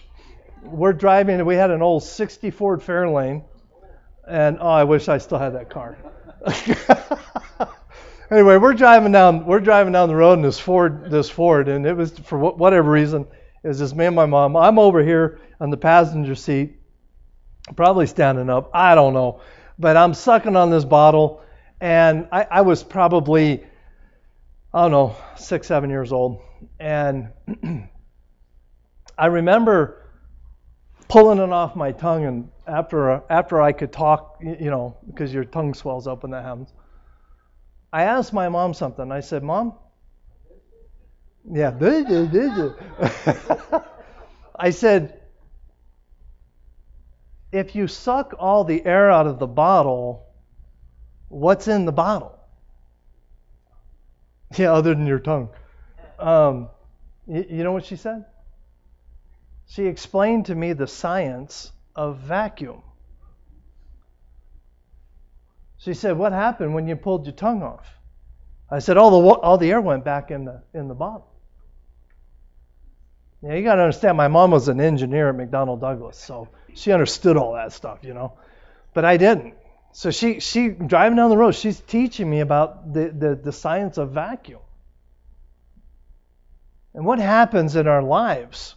We're 0.62 0.92
driving. 0.92 1.42
We 1.46 1.56
had 1.56 1.70
an 1.70 1.80
old 1.80 2.02
'60 2.02 2.50
Ford 2.50 2.80
Fairlane, 2.80 3.44
and 4.28 4.58
oh, 4.60 4.68
I 4.68 4.84
wish 4.84 5.08
I 5.08 5.16
still 5.16 5.38
had 5.38 5.54
that 5.54 5.70
car. 5.70 5.96
anyway, 8.30 8.58
we're 8.58 8.74
driving 8.74 9.12
down. 9.12 9.46
We're 9.46 9.60
driving 9.60 9.94
down 9.94 10.08
the 10.08 10.16
road 10.16 10.34
in 10.34 10.42
this 10.42 10.58
Ford, 10.58 11.10
this 11.10 11.30
Ford, 11.30 11.68
and 11.68 11.86
it 11.86 11.96
was 11.96 12.18
for 12.18 12.38
whatever 12.38 12.90
reason, 12.90 13.26
it 13.62 13.68
was 13.68 13.78
just 13.78 13.96
me 13.96 14.04
and 14.04 14.16
my 14.16 14.26
mom. 14.26 14.54
I'm 14.56 14.78
over 14.78 15.02
here 15.02 15.40
on 15.60 15.70
the 15.70 15.76
passenger 15.76 16.34
seat, 16.34 16.78
probably 17.74 18.06
standing 18.06 18.50
up. 18.50 18.70
I 18.74 18.94
don't 18.94 19.14
know, 19.14 19.40
but 19.80 19.96
I'm 19.96 20.14
sucking 20.14 20.54
on 20.54 20.70
this 20.70 20.84
bottle, 20.84 21.42
and 21.80 22.28
I, 22.30 22.46
I 22.50 22.60
was 22.60 22.84
probably 22.84 23.64
I 24.72 24.82
don't 24.82 24.92
know, 24.92 25.16
six, 25.36 25.66
seven 25.66 25.90
years 25.90 26.12
old. 26.12 26.40
And 26.78 27.30
I 29.18 29.26
remember 29.26 30.06
pulling 31.08 31.38
it 31.38 31.50
off 31.50 31.74
my 31.74 31.90
tongue, 31.90 32.24
and 32.24 32.48
after 32.66 33.22
after 33.30 33.60
I 33.60 33.72
could 33.72 33.92
talk, 33.92 34.38
you 34.40 34.70
know, 34.70 34.96
because 35.06 35.34
your 35.34 35.44
tongue 35.44 35.74
swells 35.74 36.06
up 36.06 36.22
when 36.22 36.30
that 36.32 36.44
happens. 36.44 36.72
I 37.92 38.04
asked 38.04 38.32
my 38.32 38.48
mom 38.48 38.74
something. 38.74 39.10
I 39.10 39.18
said, 39.18 39.42
"Mom, 39.42 39.74
yeah, 41.50 41.72
I 44.56 44.70
said, 44.70 45.19
if 47.52 47.74
you 47.74 47.86
suck 47.86 48.34
all 48.38 48.64
the 48.64 48.84
air 48.84 49.10
out 49.10 49.26
of 49.26 49.38
the 49.38 49.46
bottle, 49.46 50.26
what's 51.28 51.68
in 51.68 51.84
the 51.84 51.92
bottle?" 51.92 52.36
Yeah, 54.58 54.72
other 54.72 54.94
than 54.94 55.06
your 55.06 55.20
tongue. 55.20 55.48
Um, 56.18 56.70
you, 57.28 57.62
know 57.62 57.70
what 57.70 57.84
she 57.84 57.94
said? 57.94 58.24
She 59.66 59.86
explained 59.86 60.46
to 60.46 60.54
me 60.56 60.72
the 60.72 60.88
science 60.88 61.70
of 61.94 62.18
vacuum. 62.18 62.82
She 65.78 65.94
said, 65.94 66.18
"What 66.18 66.32
happened 66.32 66.74
when 66.74 66.88
you 66.88 66.96
pulled 66.96 67.26
your 67.26 67.34
tongue 67.34 67.62
off?" 67.62 67.88
I 68.70 68.80
said, 68.80 68.96
"All 68.96 69.10
the 69.10 69.28
all 69.40 69.56
the 69.56 69.70
air 69.70 69.80
went 69.80 70.04
back 70.04 70.30
in 70.30 70.44
the 70.44 70.62
in 70.74 70.88
the 70.88 70.94
bottle." 70.94 71.28
Yeah, 73.42 73.54
you 73.54 73.62
got 73.62 73.76
to 73.76 73.82
understand. 73.82 74.16
My 74.16 74.28
mom 74.28 74.50
was 74.50 74.68
an 74.68 74.80
engineer 74.80 75.30
at 75.30 75.36
McDonnell 75.36 75.80
Douglas, 75.80 76.18
so 76.18 76.48
she 76.74 76.92
understood 76.92 77.36
all 77.36 77.54
that 77.54 77.72
stuff, 77.72 78.00
you 78.02 78.14
know. 78.14 78.34
But 78.94 79.04
I 79.04 79.16
didn't. 79.16 79.54
So 79.92 80.10
she 80.10 80.40
she 80.40 80.68
driving 80.68 81.16
down 81.16 81.30
the 81.30 81.36
road, 81.36 81.54
she's 81.54 81.80
teaching 81.80 82.28
me 82.28 82.40
about 82.40 82.92
the, 82.92 83.08
the, 83.08 83.34
the 83.34 83.52
science 83.52 83.98
of 83.98 84.10
vacuum. 84.10 84.60
And 86.94 87.04
what 87.04 87.18
happens 87.18 87.76
in 87.76 87.86
our 87.86 88.02
lives 88.02 88.74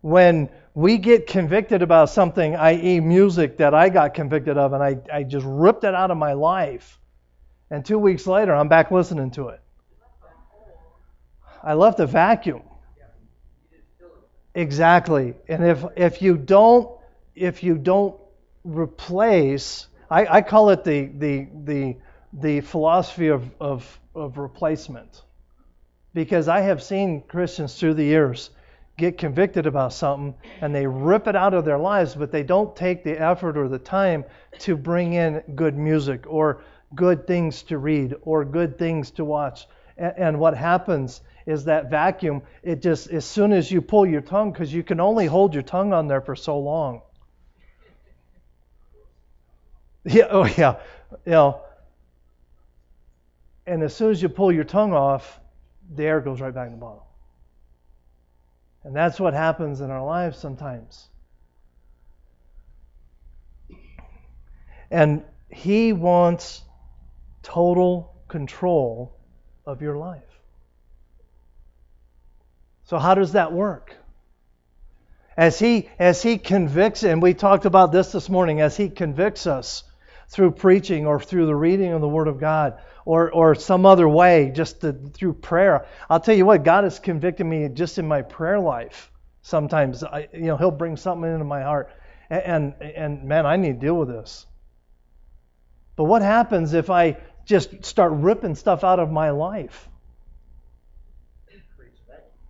when 0.00 0.48
we 0.74 0.98
get 0.98 1.26
convicted 1.26 1.82
about 1.82 2.10
something, 2.10 2.56
i.e., 2.56 3.00
music 3.00 3.58
that 3.58 3.74
I 3.74 3.88
got 3.88 4.14
convicted 4.14 4.56
of, 4.56 4.72
and 4.72 4.82
I, 4.82 4.98
I 5.12 5.22
just 5.24 5.46
ripped 5.46 5.84
it 5.84 5.94
out 5.94 6.10
of 6.10 6.16
my 6.16 6.32
life. 6.32 6.98
And 7.70 7.84
two 7.84 7.98
weeks 7.98 8.26
later, 8.26 8.54
I'm 8.54 8.68
back 8.68 8.90
listening 8.90 9.30
to 9.32 9.48
it. 9.48 9.60
I 11.62 11.74
left 11.74 12.00
a 12.00 12.06
vacuum. 12.06 12.62
Exactly. 14.54 15.34
And 15.48 15.64
if 15.64 15.84
if 15.96 16.22
you 16.22 16.36
don't 16.36 16.90
if 17.34 17.62
you 17.62 17.76
don't 17.76 18.18
replace 18.64 19.86
I, 20.10 20.38
I 20.38 20.42
call 20.42 20.70
it 20.70 20.82
the 20.82 21.06
the 21.06 21.48
the 21.64 21.96
the 22.32 22.60
philosophy 22.62 23.28
of, 23.28 23.48
of 23.60 24.00
of 24.14 24.38
replacement, 24.38 25.22
because 26.12 26.48
I 26.48 26.60
have 26.62 26.82
seen 26.82 27.22
Christians 27.22 27.78
through 27.78 27.94
the 27.94 28.04
years 28.04 28.50
get 28.98 29.18
convicted 29.18 29.66
about 29.66 29.92
something 29.92 30.34
and 30.60 30.74
they 30.74 30.86
rip 30.86 31.28
it 31.28 31.36
out 31.36 31.54
of 31.54 31.64
their 31.64 31.78
lives, 31.78 32.14
but 32.14 32.32
they 32.32 32.42
don't 32.42 32.74
take 32.76 33.04
the 33.04 33.18
effort 33.18 33.56
or 33.56 33.68
the 33.68 33.78
time 33.78 34.24
to 34.58 34.76
bring 34.76 35.12
in 35.14 35.42
good 35.54 35.76
music 35.76 36.24
or 36.26 36.62
good 36.94 37.26
things 37.26 37.62
to 37.62 37.78
read 37.78 38.14
or 38.22 38.44
good 38.44 38.78
things 38.78 39.12
to 39.12 39.24
watch. 39.24 39.66
And, 39.96 40.40
what 40.40 40.56
happens 40.56 41.20
is 41.46 41.64
that 41.64 41.90
vacuum, 41.90 42.42
it 42.62 42.82
just, 42.82 43.10
as 43.10 43.24
soon 43.24 43.52
as 43.52 43.70
you 43.70 43.80
pull 43.80 44.06
your 44.06 44.22
tongue, 44.22 44.50
because 44.50 44.72
you 44.72 44.82
can 44.82 44.98
only 44.98 45.26
hold 45.26 45.54
your 45.54 45.62
tongue 45.62 45.92
on 45.92 46.08
there 46.08 46.22
for 46.22 46.34
so 46.34 46.58
long. 46.58 47.02
Yeah, 50.04 50.28
oh 50.30 50.46
yeah. 50.46 50.76
You 51.26 51.32
know, 51.32 51.60
and 53.66 53.82
as 53.82 53.94
soon 53.94 54.10
as 54.10 54.22
you 54.22 54.28
pull 54.28 54.50
your 54.50 54.64
tongue 54.64 54.92
off, 54.92 55.40
the 55.94 56.04
air 56.04 56.20
goes 56.20 56.40
right 56.40 56.54
back 56.54 56.66
in 56.66 56.72
the 56.72 56.78
bottle. 56.78 57.06
And 58.82 58.96
that's 58.96 59.20
what 59.20 59.34
happens 59.34 59.80
in 59.80 59.90
our 59.90 60.04
lives 60.04 60.38
sometimes. 60.38 61.06
And 64.90 65.22
He 65.50 65.92
wants 65.92 66.62
total 67.42 68.14
control 68.28 69.16
of 69.66 69.82
your 69.82 69.96
life. 69.96 70.22
So, 72.84 72.98
how 72.98 73.14
does 73.14 73.32
that 73.32 73.52
work? 73.52 73.94
As 75.36 75.58
he, 75.58 75.88
as 75.98 76.22
he 76.22 76.38
convicts, 76.38 77.02
and 77.02 77.22
we 77.22 77.34
talked 77.34 77.64
about 77.64 77.92
this 77.92 78.12
this 78.12 78.28
morning, 78.28 78.60
as 78.60 78.76
he 78.76 78.88
convicts 78.88 79.46
us 79.46 79.84
through 80.30 80.52
preaching 80.52 81.06
or 81.06 81.20
through 81.20 81.46
the 81.46 81.54
reading 81.54 81.92
of 81.92 82.00
the 82.00 82.08
Word 82.08 82.28
of 82.28 82.38
God, 82.38 82.78
or, 83.04 83.30
or 83.32 83.54
some 83.54 83.84
other 83.84 84.08
way, 84.08 84.52
just 84.54 84.80
to, 84.82 84.92
through 84.92 85.34
prayer. 85.34 85.86
I'll 86.08 86.20
tell 86.20 86.34
you 86.34 86.46
what, 86.46 86.62
God 86.64 86.84
has 86.84 86.98
convicted 86.98 87.46
me 87.46 87.68
just 87.68 87.98
in 87.98 88.06
my 88.06 88.22
prayer 88.22 88.60
life. 88.60 89.10
Sometimes, 89.42 90.04
I, 90.04 90.28
you 90.32 90.46
know, 90.46 90.56
He'll 90.56 90.70
bring 90.70 90.96
something 90.96 91.30
into 91.30 91.44
my 91.44 91.62
heart, 91.62 91.92
and, 92.30 92.74
and, 92.80 92.92
and 92.92 93.24
man, 93.24 93.44
I 93.44 93.56
need 93.56 93.80
to 93.80 93.86
deal 93.86 93.96
with 93.96 94.08
this. 94.08 94.46
But 95.96 96.04
what 96.04 96.22
happens 96.22 96.72
if 96.72 96.88
I 96.90 97.18
just 97.44 97.84
start 97.84 98.12
ripping 98.12 98.54
stuff 98.54 98.84
out 98.84 99.00
of 99.00 99.10
my 99.10 99.30
life? 99.30 99.88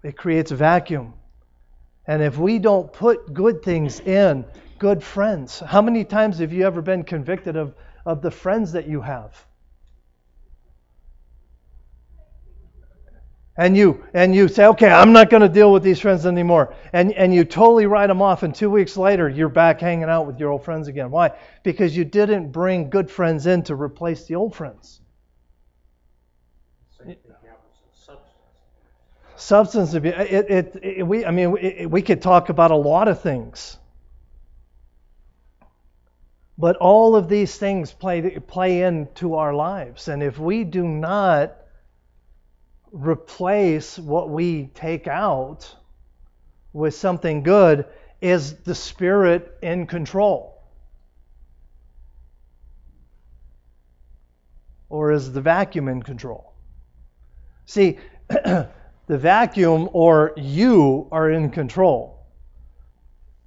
It 0.03 0.16
creates 0.16 0.51
a 0.51 0.57
vacuum. 0.57 1.14
And 2.07 2.23
if 2.23 2.38
we 2.38 2.59
don't 2.59 2.93
put 2.93 3.33
good 3.33 3.62
things 3.62 4.01
in, 4.01 4.45
good 4.81 5.05
friends, 5.05 5.61
how 5.61 5.81
many 5.81 6.05
times 6.05 6.38
have 6.40 6.53
you 6.53 6.66
ever 6.66 6.83
been 6.83 7.05
convicted 7.05 7.55
of, 7.55 7.75
of 8.05 8.23
the 8.23 8.31
friends 8.33 8.73
that 8.73 8.88
you 8.88 9.03
have? 9.03 9.47
and 13.61 13.77
you 13.77 14.03
and 14.14 14.35
you 14.35 14.49
say, 14.49 14.64
okay, 14.64 14.88
I'm 14.88 15.12
not 15.12 15.29
going 15.29 15.43
to 15.43 15.49
deal 15.49 15.71
with 15.71 15.83
these 15.83 16.01
friends 16.01 16.25
anymore, 16.25 16.75
and 16.95 17.12
and 17.12 17.35
you 17.35 17.45
totally 17.45 17.85
write 17.85 18.07
them 18.07 18.23
off, 18.23 18.43
and 18.43 18.55
two 18.55 18.71
weeks 18.71 18.97
later 18.97 19.29
you're 19.29 19.51
back 19.51 19.81
hanging 19.81 20.05
out 20.05 20.27
with 20.27 20.40
your 20.40 20.51
old 20.51 20.64
friends 20.64 20.88
again. 20.88 21.11
Why? 21.11 21.33
Because 21.62 21.95
you 21.95 22.07
didn't 22.07 22.53
bring 22.53 22.88
good 22.88 23.11
friends 23.11 23.47
in 23.47 23.62
to 23.64 23.75
replace 23.75 24.25
the 24.25 24.37
old 24.37 24.55
friends. 24.55 25.03
Substance 29.37 29.95
abuse. 29.95 30.14
It, 30.19 30.51
it, 30.51 30.77
it, 30.83 31.07
we, 31.07 31.27
I 31.27 31.31
mean, 31.31 31.57
it, 31.61 31.90
we 31.90 32.03
could 32.03 32.23
talk 32.23 32.49
about 32.49 32.71
a 32.71 32.77
lot 32.77 33.09
of 33.09 33.21
things, 33.21 33.79
but 36.61 36.77
all 36.77 37.16
of 37.16 37.29
these 37.29 37.57
things 37.57 37.90
play 37.90 38.38
play 38.38 38.83
into 38.83 39.35
our 39.35 39.55
lives, 39.55 40.09
and 40.09 40.23
if 40.23 40.38
we 40.38 40.62
do 40.64 40.87
not 40.87 41.57
replace 42.92 43.99
what 43.99 44.29
we 44.29 44.66
take 44.75 45.07
out 45.07 45.75
with 46.73 46.94
something 46.94 47.42
good 47.42 47.87
is 48.20 48.57
the 48.59 48.75
Spirit 48.75 49.57
in 49.62 49.87
control? 49.87 50.62
Or 54.88 55.12
is 55.12 55.33
the 55.33 55.40
vacuum 55.40 55.88
in 55.88 56.03
control? 56.03 56.53
See, 57.64 57.99
the 58.29 58.68
vacuum 59.07 59.88
or 59.92 60.33
you 60.37 61.09
are 61.11 61.31
in 61.31 61.51
control, 61.51 62.27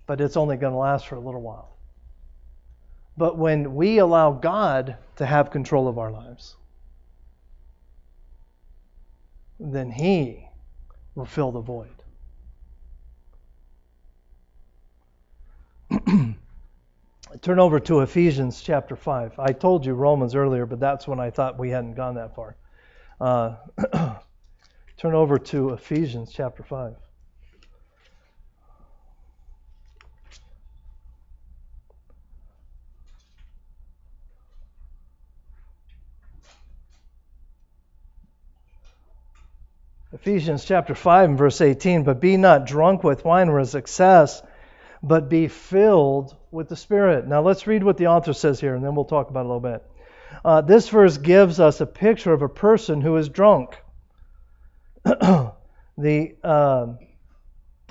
but 0.07 0.21
it's 0.21 0.37
only 0.37 0.57
going 0.57 0.73
to 0.73 0.79
last 0.79 1.07
for 1.07 1.15
a 1.15 1.19
little 1.19 1.41
while. 1.41 1.72
But 3.15 3.37
when 3.37 3.75
we 3.75 3.99
allow 3.99 4.31
God 4.31 4.97
to 5.17 5.25
have 5.25 5.51
control 5.51 5.87
of 5.87 5.97
our 5.97 6.11
lives, 6.11 6.55
then 9.59 9.91
He 9.91 10.47
will 11.15 11.25
fill 11.25 11.51
the 11.51 11.61
void. 11.61 11.89
Turn 17.41 17.59
over 17.59 17.79
to 17.79 18.01
Ephesians 18.01 18.61
chapter 18.61 18.95
5. 18.95 19.39
I 19.39 19.53
told 19.53 19.85
you 19.85 19.93
Romans 19.93 20.35
earlier, 20.35 20.65
but 20.65 20.79
that's 20.79 21.07
when 21.07 21.19
I 21.19 21.29
thought 21.29 21.57
we 21.57 21.69
hadn't 21.69 21.95
gone 21.95 22.15
that 22.15 22.35
far. 22.35 22.55
Uh, 23.19 23.55
turn 24.97 25.13
over 25.13 25.39
to 25.39 25.71
Ephesians 25.71 26.31
chapter 26.31 26.61
5. 26.63 26.95
Ephesians 40.13 40.63
chapter 40.63 40.93
5 40.93 41.29
and 41.29 41.37
verse 41.39 41.59
18, 41.59 42.03
but 42.03 42.21
be 42.21 42.37
not 42.37 42.67
drunk 42.67 43.03
with 43.03 43.25
wine 43.25 43.49
or 43.49 43.59
is 43.59 43.73
excess, 43.73 44.43
but 45.01 45.27
be 45.27 45.47
filled 45.47 46.35
with 46.51 46.69
the 46.69 46.75
Spirit. 46.75 47.27
Now 47.27 47.41
let's 47.41 47.65
read 47.65 47.83
what 47.83 47.97
the 47.97 48.07
author 48.07 48.31
says 48.31 48.59
here, 48.59 48.75
and 48.75 48.85
then 48.85 48.93
we'll 48.93 49.05
talk 49.05 49.31
about 49.31 49.39
it 49.39 49.45
a 49.45 49.53
little 49.53 49.59
bit. 49.59 49.83
Uh, 50.45 50.61
this 50.61 50.87
verse 50.89 51.17
gives 51.17 51.59
us 51.59 51.81
a 51.81 51.87
picture 51.87 52.31
of 52.31 52.43
a 52.43 52.47
person 52.49 53.01
who 53.01 53.17
is 53.17 53.27
drunk. 53.27 53.75
the 55.03 56.35
uh, 56.43 56.87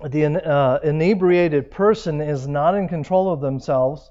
the 0.07 0.25
uh, 0.25 0.79
inebriated 0.85 1.73
person 1.73 2.21
is 2.21 2.47
not 2.47 2.77
in 2.77 2.87
control 2.87 3.33
of 3.33 3.41
themselves. 3.41 4.09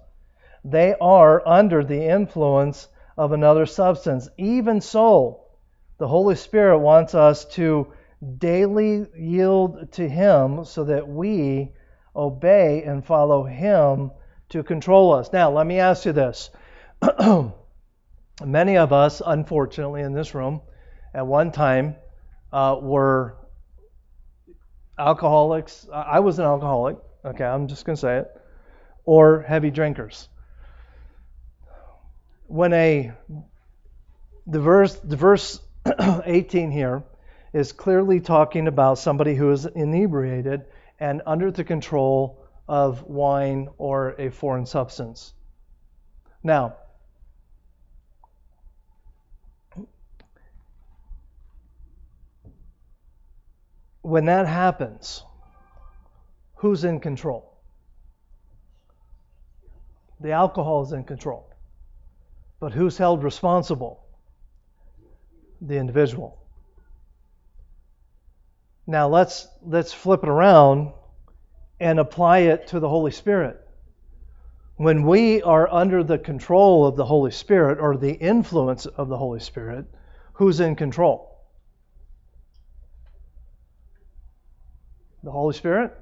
They 0.66 0.96
are 1.00 1.48
under 1.48 1.82
the 1.82 2.10
influence 2.10 2.90
of 3.18 3.32
another 3.32 3.66
substance. 3.66 4.28
Even 4.38 4.82
so, 4.82 5.46
the 5.98 6.10
Holy 6.10 6.36
Spirit 6.36 6.80
wants 6.80 7.16
us 7.16 7.46
to 7.56 7.94
daily 8.38 9.08
yield 9.18 9.92
to 9.94 10.08
Him 10.08 10.66
so 10.66 10.84
that 10.86 11.08
we 11.08 11.72
obey 12.16 12.84
and 12.84 13.06
follow 13.06 13.44
Him 13.44 14.12
to 14.50 14.64
control 14.64 15.14
us. 15.14 15.32
Now, 15.32 15.52
let 15.52 15.66
me 15.66 15.80
ask 15.80 16.06
you 16.06 16.12
this. 16.12 16.50
Many 18.46 18.78
of 18.78 18.94
us, 18.94 19.22
unfortunately, 19.26 20.02
in 20.02 20.14
this 20.14 20.36
room, 20.36 20.62
at 21.14 21.26
one 21.26 21.52
time, 21.52 21.96
uh, 22.52 22.78
were 22.82 23.38
alcoholics. 24.98 25.88
I 25.92 26.20
was 26.20 26.40
an 26.40 26.46
alcoholic. 26.46 26.98
Okay, 27.24 27.44
I'm 27.44 27.68
just 27.68 27.86
going 27.86 27.96
to 27.96 28.00
say 28.00 28.18
it. 28.20 28.42
Or 29.06 29.42
heavy 29.42 29.72
drinkers. 29.72 30.28
When 32.48 32.74
a 32.74 33.12
the 34.48 34.60
verse, 34.60 34.96
the 34.96 35.16
verse 35.16 35.60
18 36.26 36.72
here 36.72 37.04
is 37.54 37.72
clearly 37.72 38.20
talking 38.20 38.68
about 38.68 38.98
somebody 38.98 39.36
who 39.36 39.52
is 39.52 39.66
inebriated 39.66 40.66
and 41.00 41.22
under 41.26 41.52
the 41.52 41.64
control 41.64 42.40
of 42.68 43.04
wine 43.04 43.68
or 43.78 44.16
a 44.18 44.30
foreign 44.30 44.66
substance. 44.66 45.34
Now, 46.44 46.78
when 54.02 54.26
that 54.26 54.48
happens, 54.48 55.24
who's 56.56 56.84
in 56.84 57.00
control? 57.00 57.58
The 60.22 60.32
alcohol 60.32 60.84
is 60.84 60.92
in 60.92 61.04
control. 61.04 61.50
But 62.60 62.74
who's 62.74 62.98
held 62.98 63.24
responsible? 63.24 64.06
The 65.62 65.78
individual. 65.78 66.41
Now 68.88 69.08
let's 69.08 69.48
let's 69.64 69.94
flip 69.94 70.24
it 70.24 70.30
around 70.30 70.92
and 71.80 72.00
apply 72.00 72.40
it 72.40 72.68
to 72.68 72.80
the 72.80 72.90
Holy 72.90 73.12
Spirit. 73.12 73.60
When 74.78 75.06
we 75.06 75.42
are 75.44 75.72
under 75.72 76.04
the 76.04 76.18
control 76.18 76.86
of 76.86 76.96
the 76.96 77.06
Holy 77.06 77.32
Spirit 77.32 77.80
or 77.80 77.98
the 77.98 78.14
influence 78.14 78.86
of 78.86 79.10
the 79.10 79.18
Holy 79.18 79.40
Spirit, 79.40 79.86
who's 80.34 80.60
in 80.60 80.76
control? 80.76 81.40
The 85.24 85.32
Holy 85.32 85.54
Spirit? 85.54 85.96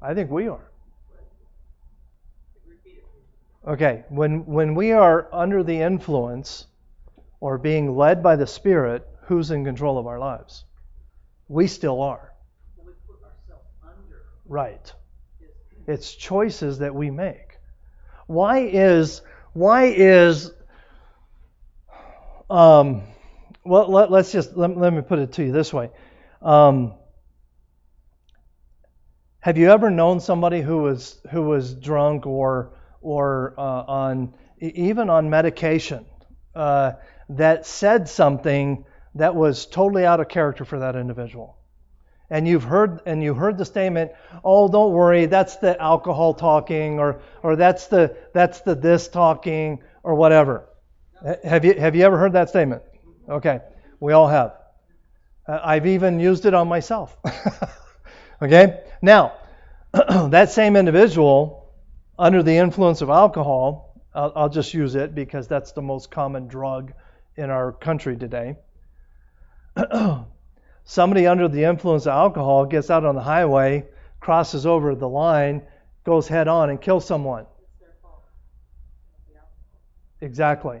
I 0.00 0.14
think 0.14 0.30
we 0.30 0.48
are. 0.48 0.70
Okay, 3.66 4.04
when 4.08 4.46
when 4.46 4.74
we 4.74 4.92
are 4.92 5.28
under 5.32 5.62
the 5.62 5.80
influence 5.80 6.66
or 7.40 7.58
being 7.58 7.96
led 7.96 8.22
by 8.22 8.36
the 8.36 8.46
Spirit, 8.46 9.06
who's 9.26 9.50
in 9.50 9.64
control 9.64 9.98
of 9.98 10.06
our 10.06 10.18
lives? 10.18 10.64
We 11.48 11.66
still 11.66 12.02
are. 12.02 12.32
Right. 14.48 14.92
It's 15.86 16.14
choices 16.14 16.78
that 16.78 16.94
we 16.94 17.10
make. 17.10 17.58
Why 18.26 18.60
is 18.60 19.22
why 19.52 19.84
is 19.86 20.52
um 22.50 23.02
well 23.64 23.90
let, 23.90 24.12
us 24.12 24.32
just 24.32 24.56
let, 24.56 24.76
let 24.76 24.92
me 24.92 25.02
put 25.02 25.18
it 25.18 25.32
to 25.34 25.44
you 25.44 25.52
this 25.52 25.72
way. 25.72 25.90
Um, 26.42 26.94
have 29.40 29.58
you 29.58 29.70
ever 29.70 29.90
known 29.90 30.20
somebody 30.20 30.60
who 30.60 30.78
was 30.78 31.20
who 31.30 31.42
was 31.42 31.74
drunk 31.74 32.26
or 32.26 32.72
or 33.00 33.54
uh, 33.58 33.84
on 33.86 34.34
even 34.60 35.10
on 35.10 35.30
medication 35.30 36.04
uh, 36.54 36.92
that 37.28 37.66
said 37.66 38.08
something 38.08 38.84
that 39.16 39.34
was 39.34 39.66
totally 39.66 40.04
out 40.04 40.20
of 40.20 40.28
character 40.28 40.64
for 40.64 40.80
that 40.80 40.96
individual? 40.96 41.56
and 42.30 42.46
you've 42.46 42.64
heard 42.64 43.00
and 43.06 43.22
you 43.22 43.34
heard 43.34 43.56
the 43.58 43.64
statement 43.64 44.12
oh 44.44 44.68
don't 44.68 44.92
worry 44.92 45.26
that's 45.26 45.56
the 45.56 45.80
alcohol 45.80 46.34
talking 46.34 46.98
or 46.98 47.20
or 47.42 47.56
that's 47.56 47.86
the 47.86 48.16
that's 48.32 48.60
the 48.62 48.74
this 48.74 49.08
talking 49.08 49.82
or 50.02 50.14
whatever. 50.14 50.68
Have 51.44 51.64
you 51.64 51.74
have 51.78 51.96
you 51.96 52.04
ever 52.04 52.18
heard 52.18 52.32
that 52.32 52.48
statement? 52.48 52.82
Okay 53.28 53.60
we 54.00 54.12
all 54.12 54.28
have. 54.28 54.54
Uh, 55.48 55.60
i've 55.62 55.86
even 55.86 56.20
used 56.20 56.46
it 56.46 56.54
on 56.54 56.68
myself. 56.68 57.16
Okay 58.42 58.84
now 59.00 59.32
that 59.92 60.50
same 60.50 60.76
individual 60.76 61.72
under 62.18 62.42
the 62.42 62.58
influence 62.58 63.00
of 63.00 63.08
alcohol 63.08 63.94
I'll, 64.14 64.32
I'll 64.36 64.48
just 64.50 64.74
use 64.74 64.94
it 64.94 65.14
because 65.14 65.48
that's 65.48 65.72
the 65.72 65.80
most 65.80 66.10
common 66.10 66.46
drug 66.46 66.92
in 67.36 67.48
our 67.48 67.72
country 67.72 68.14
today 68.14 68.56
somebody 70.84 71.26
under 71.26 71.48
the 71.48 71.64
influence 71.64 72.06
of 72.06 72.12
alcohol 72.12 72.64
gets 72.66 72.90
out 72.90 73.04
on 73.04 73.14
the 73.14 73.22
highway, 73.22 73.84
crosses 74.20 74.66
over 74.66 74.94
the 74.94 75.08
line, 75.08 75.62
goes 76.04 76.28
head 76.28 76.48
on 76.48 76.70
and 76.70 76.80
kills 76.80 77.04
someone. 77.04 77.46
Exactly. 80.20 80.80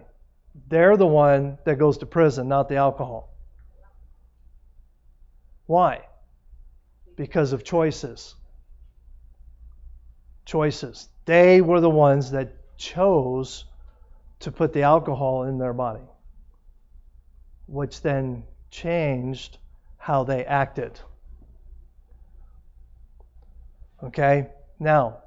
They're 0.68 0.96
the 0.96 1.06
one 1.06 1.58
that 1.64 1.78
goes 1.78 1.98
to 1.98 2.06
prison, 2.06 2.48
not 2.48 2.68
the 2.68 2.76
alcohol. 2.76 3.34
Why? 5.66 6.06
Because 7.16 7.52
of 7.52 7.64
choices. 7.64 8.34
Choices. 10.44 11.08
They 11.24 11.60
were 11.60 11.80
the 11.80 11.90
ones 11.90 12.30
that 12.30 12.54
chose 12.78 13.64
to 14.40 14.52
put 14.52 14.72
the 14.72 14.82
alcohol 14.82 15.44
in 15.44 15.58
their 15.58 15.72
body, 15.72 16.04
which 17.66 18.00
then 18.00 18.44
changed 18.70 19.58
how 19.96 20.24
they 20.24 20.44
acted. 20.44 20.98
Okay? 24.02 24.48
Now, 24.78 25.18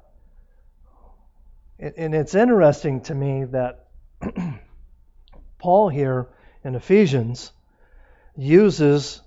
and 1.78 2.14
it's 2.14 2.34
interesting 2.34 3.00
to 3.02 3.14
me 3.14 3.44
that 3.44 3.86
Paul 5.58 5.88
here 5.88 6.28
in 6.62 6.74
Ephesians 6.74 7.52
uses 8.36 9.22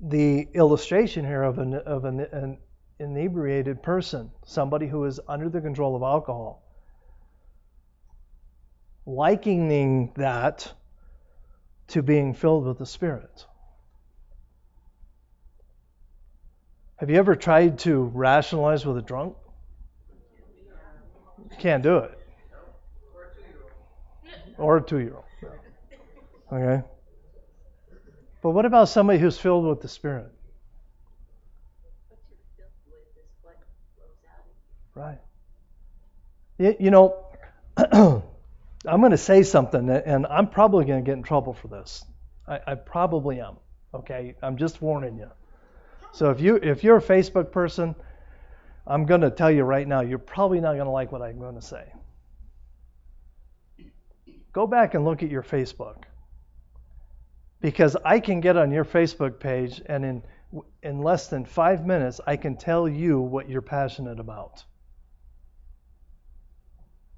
the 0.00 0.46
illustration 0.54 1.24
here 1.24 1.42
of 1.42 1.58
an, 1.58 1.74
of 1.74 2.04
an, 2.04 2.20
an 2.20 2.58
inebriated 2.98 3.82
person, 3.82 4.30
somebody 4.44 4.86
who 4.86 5.04
is 5.04 5.20
under 5.26 5.48
the 5.48 5.60
control 5.60 5.96
of 5.96 6.02
alcohol, 6.02 6.62
likening 9.06 10.12
that 10.16 10.70
to 11.88 12.02
being 12.02 12.34
filled 12.34 12.66
with 12.66 12.78
the 12.78 12.86
Spirit. 12.86 13.46
Have 16.96 17.10
you 17.10 17.16
ever 17.16 17.34
tried 17.34 17.80
to 17.80 18.04
rationalize 18.14 18.86
with 18.86 18.96
a 18.96 19.02
drunk? 19.02 19.36
Can't 21.58 21.82
do 21.82 21.98
it. 21.98 22.18
Or 24.56 24.78
a 24.78 24.82
two 24.82 24.98
year 24.98 25.16
old. 25.16 25.24
Okay? 26.52 26.86
But 28.42 28.50
what 28.50 28.64
about 28.64 28.88
somebody 28.88 29.18
who's 29.18 29.38
filled 29.38 29.66
with 29.66 29.80
the 29.80 29.88
Spirit? 29.88 30.30
Right. 34.94 35.18
You 36.58 36.90
know, 36.90 37.26
I'm 38.86 39.00
going 39.00 39.12
to 39.12 39.18
say 39.18 39.42
something, 39.42 39.88
and 39.88 40.26
I'm 40.26 40.48
probably 40.48 40.84
going 40.84 41.02
to 41.02 41.08
get 41.08 41.16
in 41.16 41.22
trouble 41.22 41.54
for 41.54 41.68
this. 41.68 42.04
I, 42.46 42.60
I 42.66 42.74
probably 42.74 43.40
am. 43.40 43.56
Okay? 43.94 44.34
I'm 44.42 44.56
just 44.56 44.82
warning 44.82 45.16
you. 45.16 45.30
So 46.12 46.30
if 46.30 46.40
you 46.40 46.56
if 46.56 46.84
you're 46.84 46.98
a 46.98 47.02
Facebook 47.02 47.50
person, 47.50 47.94
I'm 48.86 49.06
going 49.06 49.22
to 49.22 49.30
tell 49.30 49.50
you 49.50 49.64
right 49.64 49.86
now, 49.86 50.00
you're 50.00 50.18
probably 50.18 50.60
not 50.60 50.74
going 50.74 50.84
to 50.84 50.90
like 50.90 51.10
what 51.10 51.22
I'm 51.22 51.38
going 51.38 51.56
to 51.56 51.62
say. 51.62 51.84
Go 54.52 54.66
back 54.66 54.94
and 54.94 55.04
look 55.04 55.22
at 55.22 55.30
your 55.30 55.42
Facebook. 55.42 56.04
Because 57.60 57.96
I 58.04 58.20
can 58.20 58.40
get 58.40 58.56
on 58.56 58.70
your 58.70 58.84
Facebook 58.84 59.40
page 59.40 59.82
and 59.86 60.04
in 60.04 60.22
in 60.82 61.02
less 61.02 61.26
than 61.28 61.44
5 61.44 61.84
minutes 61.84 62.20
I 62.24 62.36
can 62.36 62.56
tell 62.56 62.88
you 62.88 63.20
what 63.20 63.48
you're 63.48 63.62
passionate 63.62 64.20
about. 64.20 64.62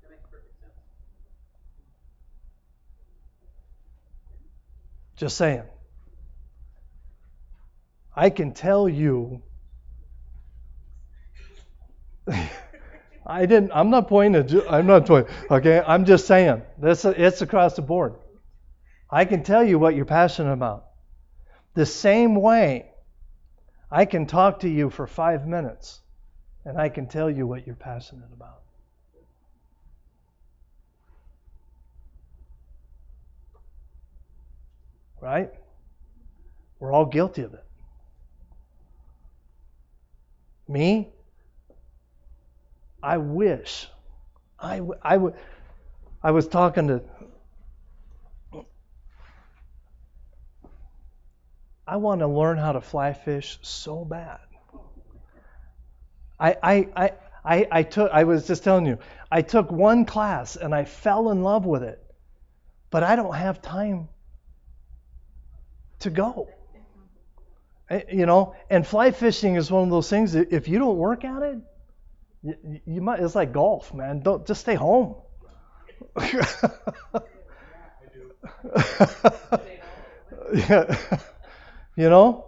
That 0.03 0.11
makes 0.11 0.27
perfect 0.31 0.59
sense. 0.61 0.73
Just 5.17 5.37
saying. 5.37 5.63
I 8.15 8.31
can 8.31 8.53
tell 8.53 8.89
you. 8.89 9.43
I 13.27 13.47
didn't. 13.47 13.73
I'm 13.75 13.91
not 13.91 14.09
pointing. 14.09 14.43
At, 14.43 14.73
I'm 14.73 14.87
not 14.87 15.07
pointing. 15.07 15.35
Okay. 15.51 15.83
I'm 15.87 16.05
just 16.05 16.27
saying. 16.27 16.63
This. 16.79 17.05
It's 17.05 17.43
across 17.43 17.75
the 17.77 17.83
board. 17.83 18.15
I 19.11 19.25
can 19.25 19.43
tell 19.43 19.65
you 19.65 19.79
what 19.79 19.95
you're 19.95 20.05
passionate 20.05 20.53
about. 20.53 20.87
The 21.75 21.87
same 21.87 22.35
way, 22.35 22.91
I 23.91 24.05
can 24.05 24.27
talk 24.27 24.61
to 24.61 24.69
you 24.69 24.91
for 24.91 25.07
five 25.07 25.47
minutes, 25.47 26.01
and 26.65 26.79
I 26.79 26.89
can 26.89 27.07
tell 27.07 27.31
you 27.31 27.47
what 27.47 27.67
you're 27.67 27.77
passionate 27.77 28.33
about. 28.33 28.63
Right? 35.21 35.51
We're 36.79 36.93
all 36.93 37.07
guilty 37.07 37.43
of 37.43 37.55
it. 37.55 37.65
Me? 40.69 41.09
I 43.03 43.19
wish. 43.19 43.89
I, 44.59 44.81
was 46.31 46.49
talking 46.49 46.89
to. 46.89 47.03
I 51.87 51.97
want 51.97 52.21
to 52.21 52.27
learn 52.27 52.59
how 52.59 52.73
to 52.73 52.81
fly 52.81 53.13
fish 53.13 53.59
so 53.63 54.05
bad. 54.05 54.41
I, 56.39 56.57
I, 56.63 56.89
I, 56.97 57.13
I, 57.45 57.69
I 57.71 57.83
took. 57.85 58.11
I 58.11 58.25
was 58.25 58.47
just 58.47 58.65
telling 58.65 58.87
you. 58.87 58.99
I 59.31 59.43
took 59.43 59.71
one 59.71 60.05
class 60.05 60.57
and 60.57 60.75
I 60.75 60.85
fell 60.85 61.31
in 61.31 61.43
love 61.43 61.65
with 61.65 61.85
it, 61.85 62.03
but 62.91 63.03
I 63.03 63.15
don't 63.15 63.35
have 63.35 63.63
time 63.63 64.09
to 66.01 66.11
go. 66.11 66.49
Eh, 67.91 68.03
You 68.13 68.27
know, 68.27 68.55
and 68.71 68.87
fly 68.87 69.11
fishing 69.11 69.57
is 69.57 69.71
one 69.71 69.85
of 69.85 69.91
those 69.91 70.09
things. 70.11 70.35
If 70.35 70.69
you 70.69 70.79
don't 70.79 70.97
work 70.97 71.25
at 71.25 71.43
it, 71.43 71.59
you, 72.43 72.81
you 72.87 73.03
might. 73.03 73.21
It's 73.21 73.35
like 73.35 73.53
golf, 73.53 73.95
man. 73.95 74.21
Don't 74.23 74.47
just 74.47 74.63
stay 74.63 74.75
home. 74.75 75.17
yeah, 80.55 80.97
you 81.97 82.09
know. 82.11 82.45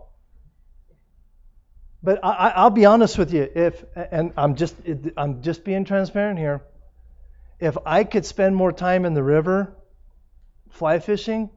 But 2.02 2.24
I, 2.24 2.30
I- 2.30 2.48
I'll 2.50 2.70
be 2.70 2.86
honest 2.86 3.18
with 3.18 3.32
you. 3.32 3.48
If 3.54 3.84
and 3.94 4.32
I'm 4.36 4.54
just 4.56 4.74
I'm 5.16 5.42
just 5.42 5.64
being 5.64 5.84
transparent 5.84 6.38
here. 6.38 6.62
If 7.60 7.78
I 7.86 8.04
could 8.04 8.26
spend 8.26 8.56
more 8.56 8.72
time 8.72 9.04
in 9.06 9.14
the 9.14 9.22
river, 9.22 9.76
fly 10.70 10.98
fishing, 11.00 11.50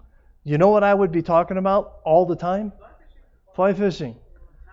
you 0.44 0.58
know 0.58 0.70
what 0.70 0.84
I 0.84 0.94
would 0.94 1.12
be 1.12 1.22
talking 1.22 1.58
about 1.58 2.00
all 2.04 2.26
the 2.26 2.36
time? 2.36 2.74
Fly 3.56 3.74
fishing. 3.74 4.16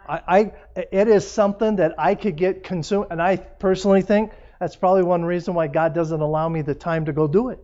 I, 0.08 0.22
I 0.26 0.52
it 0.76 1.08
is 1.08 1.30
something 1.30 1.76
that 1.76 1.94
I 1.98 2.14
could 2.14 2.36
get 2.36 2.64
consumed, 2.64 3.08
and 3.10 3.20
I 3.20 3.36
personally 3.36 4.02
think 4.02 4.32
that's 4.58 4.76
probably 4.76 5.02
one 5.02 5.24
reason 5.24 5.54
why 5.54 5.68
God 5.68 5.94
doesn't 5.94 6.20
allow 6.20 6.48
me 6.48 6.62
the 6.62 6.74
time 6.74 7.04
to 7.04 7.12
go 7.12 7.26
do 7.26 7.50
it, 7.50 7.60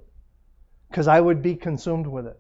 because 0.89 1.09
I 1.09 1.21
would 1.21 1.43
be 1.43 1.57
consumed 1.57 2.07
with 2.07 2.27
it. 2.27 2.39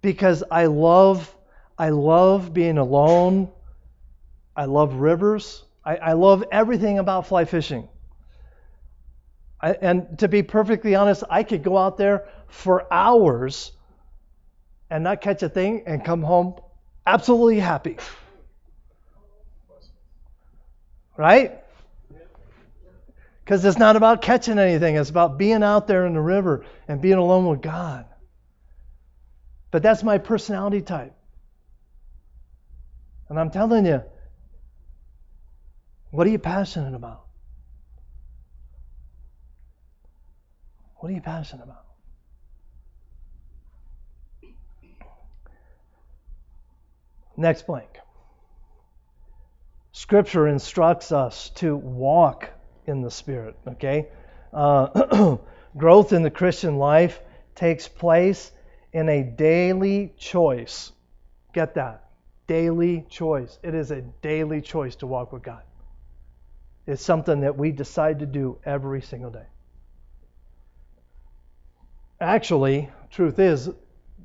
Because 0.00 0.44
I 0.50 0.66
love, 0.66 1.34
I 1.76 1.90
love 1.90 2.52
being 2.52 2.78
alone. 2.78 3.50
I 4.56 4.64
love 4.64 4.94
rivers. 4.94 5.64
I, 5.84 5.96
I 5.96 6.12
love 6.14 6.44
everything 6.50 6.98
about 6.98 7.26
fly 7.28 7.44
fishing. 7.44 7.88
I, 9.60 9.72
and 9.72 10.18
to 10.20 10.28
be 10.28 10.42
perfectly 10.42 10.94
honest, 10.94 11.24
I 11.28 11.42
could 11.42 11.62
go 11.62 11.76
out 11.76 11.96
there 11.96 12.28
for 12.48 12.92
hours 12.92 13.72
and 14.90 15.04
not 15.04 15.20
catch 15.20 15.42
a 15.42 15.48
thing 15.48 15.84
and 15.86 16.04
come 16.04 16.22
home 16.22 16.54
absolutely 17.06 17.58
happy. 17.58 17.96
Right? 21.16 21.58
Because 23.44 23.64
it's 23.64 23.78
not 23.78 23.96
about 23.96 24.22
catching 24.22 24.58
anything, 24.58 24.96
it's 24.96 25.10
about 25.10 25.38
being 25.38 25.62
out 25.62 25.86
there 25.86 26.06
in 26.06 26.12
the 26.12 26.20
river 26.20 26.64
and 26.86 27.00
being 27.00 27.14
alone 27.14 27.46
with 27.46 27.62
God. 27.62 28.04
But 29.70 29.82
that's 29.82 30.02
my 30.02 30.18
personality 30.18 30.82
type. 30.82 31.14
And 33.28 33.40
I'm 33.40 33.50
telling 33.50 33.84
you, 33.84 34.02
what 36.10 36.26
are 36.26 36.30
you 36.30 36.38
passionate 36.38 36.94
about? 36.94 37.27
What 40.98 41.10
are 41.10 41.14
you 41.14 41.20
passionate 41.20 41.62
about? 41.62 41.84
Next 47.36 47.66
blank. 47.68 47.88
Scripture 49.92 50.48
instructs 50.48 51.12
us 51.12 51.50
to 51.50 51.76
walk 51.76 52.50
in 52.86 53.00
the 53.00 53.10
Spirit, 53.10 53.56
okay? 53.66 54.08
Uh, 54.52 55.36
growth 55.76 56.12
in 56.12 56.22
the 56.22 56.30
Christian 56.30 56.78
life 56.78 57.20
takes 57.54 57.86
place 57.86 58.50
in 58.92 59.08
a 59.08 59.22
daily 59.22 60.12
choice. 60.18 60.90
Get 61.52 61.74
that? 61.74 62.10
Daily 62.48 63.06
choice. 63.08 63.58
It 63.62 63.74
is 63.74 63.92
a 63.92 64.00
daily 64.00 64.60
choice 64.60 64.96
to 64.96 65.06
walk 65.06 65.32
with 65.32 65.42
God. 65.42 65.62
It's 66.86 67.04
something 67.04 67.40
that 67.40 67.56
we 67.56 67.70
decide 67.70 68.20
to 68.20 68.26
do 68.26 68.58
every 68.64 69.02
single 69.02 69.30
day. 69.30 69.46
Actually, 72.20 72.90
truth 73.10 73.38
is, 73.38 73.70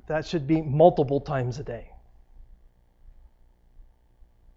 that 0.08 0.26
should 0.26 0.48
be 0.48 0.62
multiple 0.62 1.22
times 1.22 1.60
a 1.60 1.64
day. 1.64 1.90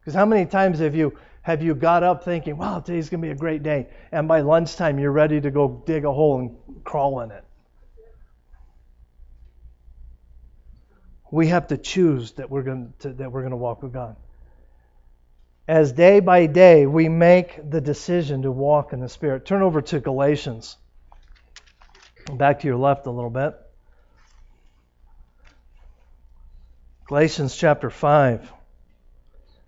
Because 0.01 0.15
how 0.15 0.25
many 0.25 0.47
times 0.47 0.79
have 0.79 0.95
you 0.95 1.19
have 1.43 1.63
you 1.63 1.75
got 1.75 2.03
up 2.03 2.25
thinking, 2.25 2.57
"Wow, 2.57 2.81
today's 2.81 3.09
going 3.09 3.21
to 3.21 3.27
be 3.27 3.33
a 3.33 3.37
great 3.37 3.63
day," 3.63 3.89
and 4.11 4.27
by 4.27 4.41
lunchtime 4.41 4.99
you're 4.99 5.13
ready 5.13 5.41
to 5.41 5.51
go 5.51 5.83
dig 5.85 6.05
a 6.05 6.13
hole 6.13 6.39
and 6.39 6.85
crawl 6.85 7.21
in 7.21 7.31
it? 7.31 7.45
We 11.31 11.49
have 11.49 11.69
to 11.69 11.77
choose 11.77 12.33
that 12.33 12.51
we're 12.51 12.63
going 12.63 12.95
to 13.01 13.13
that 13.15 13.31
we're 13.31 13.43
going 13.43 13.51
to 13.51 13.57
walk 13.57 13.83
with 13.83 13.93
God. 13.93 14.17
As 15.69 15.93
day 15.93 16.21
by 16.21 16.47
day 16.47 16.87
we 16.87 17.09
make 17.09 17.69
the 17.69 17.81
decision 17.81 18.43
to 18.43 18.51
walk 18.53 18.93
in 18.93 19.01
the 19.01 19.09
Spirit. 19.09 19.45
Turn 19.45 19.63
over 19.63 19.83
to 19.83 20.01
Galatians. 20.01 20.77
Back 22.33 22.61
to 22.61 22.67
your 22.67 22.77
left 22.77 23.07
a 23.07 23.11
little 23.11 23.31
bit. 23.31 23.55
Galatians 27.07 27.55
chapter 27.57 27.89
5. 27.89 28.53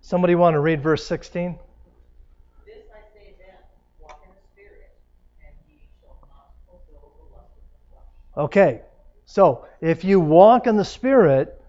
Somebody 0.01 0.35
want 0.35 0.55
to 0.55 0.59
read 0.59 0.83
verse 0.83 1.05
16? 1.07 1.57
This 2.65 2.75
I 2.91 2.99
say 3.17 3.33
then, 3.39 3.55
walk 4.01 4.21
in 4.25 4.29
the 4.29 4.41
Spirit, 4.51 4.91
and 5.45 5.55
ye 5.69 5.81
shall 6.01 6.17
not 6.21 6.51
fulfill 6.67 7.11
the 7.15 7.35
lust 7.35 7.51
of 7.55 7.63
the 7.71 7.87
flesh. 7.89 8.45
Okay, 8.45 8.81
so 9.25 9.65
if 9.79 10.03
you 10.03 10.19
walk 10.19 10.67
in 10.67 10.75
the 10.75 10.85
Spirit, 10.85 11.61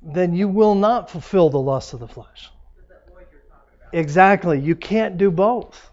then 0.00 0.34
you 0.34 0.48
will 0.48 0.74
not 0.74 1.10
fulfill 1.10 1.50
the 1.50 1.60
lust 1.60 1.92
of 1.92 2.00
the 2.00 2.08
flesh. 2.08 2.50
Exactly. 3.92 4.58
You 4.58 4.74
can't 4.74 5.18
do 5.18 5.30
both. 5.30 5.91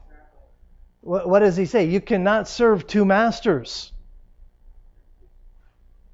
What, 1.09 1.39
does 1.39 1.57
he 1.57 1.65
say? 1.65 1.85
You 1.85 2.01
cannot 2.01 2.47
serve 2.47 2.85
two 2.85 3.03
masters. 3.03 3.91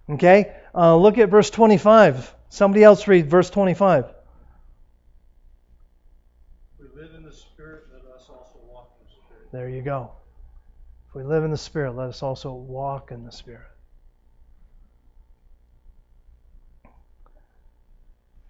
Okay? 0.09 0.55
Uh, 0.73 0.95
look 0.95 1.17
at 1.17 1.27
verse 1.27 1.49
25. 1.49 2.33
Somebody 2.47 2.81
else 2.81 3.05
read 3.05 3.29
verse 3.29 3.49
25. 3.49 4.05
We 6.79 6.85
live 6.95 7.13
in 7.13 7.23
the 7.23 7.33
Spirit, 7.33 7.83
let 7.91 8.15
us 8.15 8.29
also 8.29 8.57
walk 8.71 8.95
in 9.01 9.05
the 9.05 9.11
Spirit. 9.11 9.51
There 9.51 9.67
you 9.67 9.81
go. 9.81 10.11
If 11.09 11.15
we 11.15 11.23
live 11.23 11.43
in 11.43 11.51
the 11.51 11.57
Spirit, 11.57 11.97
let 11.97 12.07
us 12.07 12.23
also 12.23 12.53
walk 12.53 13.11
in 13.11 13.25
the 13.25 13.33
Spirit. 13.33 13.67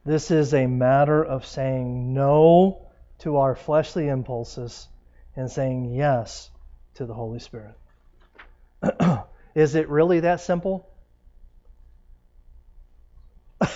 This 0.05 0.29
is 0.29 0.53
a 0.53 0.67
matter 0.67 1.25
of 1.25 1.47
saying 1.47 2.13
no 2.13 2.85
to 3.19 3.37
our 3.37 3.55
fleshly 3.55 4.09
impulses 4.09 4.87
and 5.35 5.51
saying 5.51 5.93
yes 5.93 6.49
to 6.95 7.05
the 7.05 7.13
Holy 7.13 7.39
Spirit. 7.39 7.75
is 9.55 9.75
it 9.75 9.89
really 9.89 10.21
that 10.21 10.41
simple? 10.41 10.89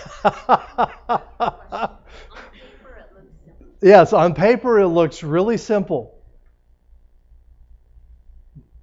yes, 3.81 4.13
on 4.13 4.33
paper 4.33 4.79
it 4.79 4.87
looks 4.87 5.23
really 5.23 5.57
simple. 5.57 6.15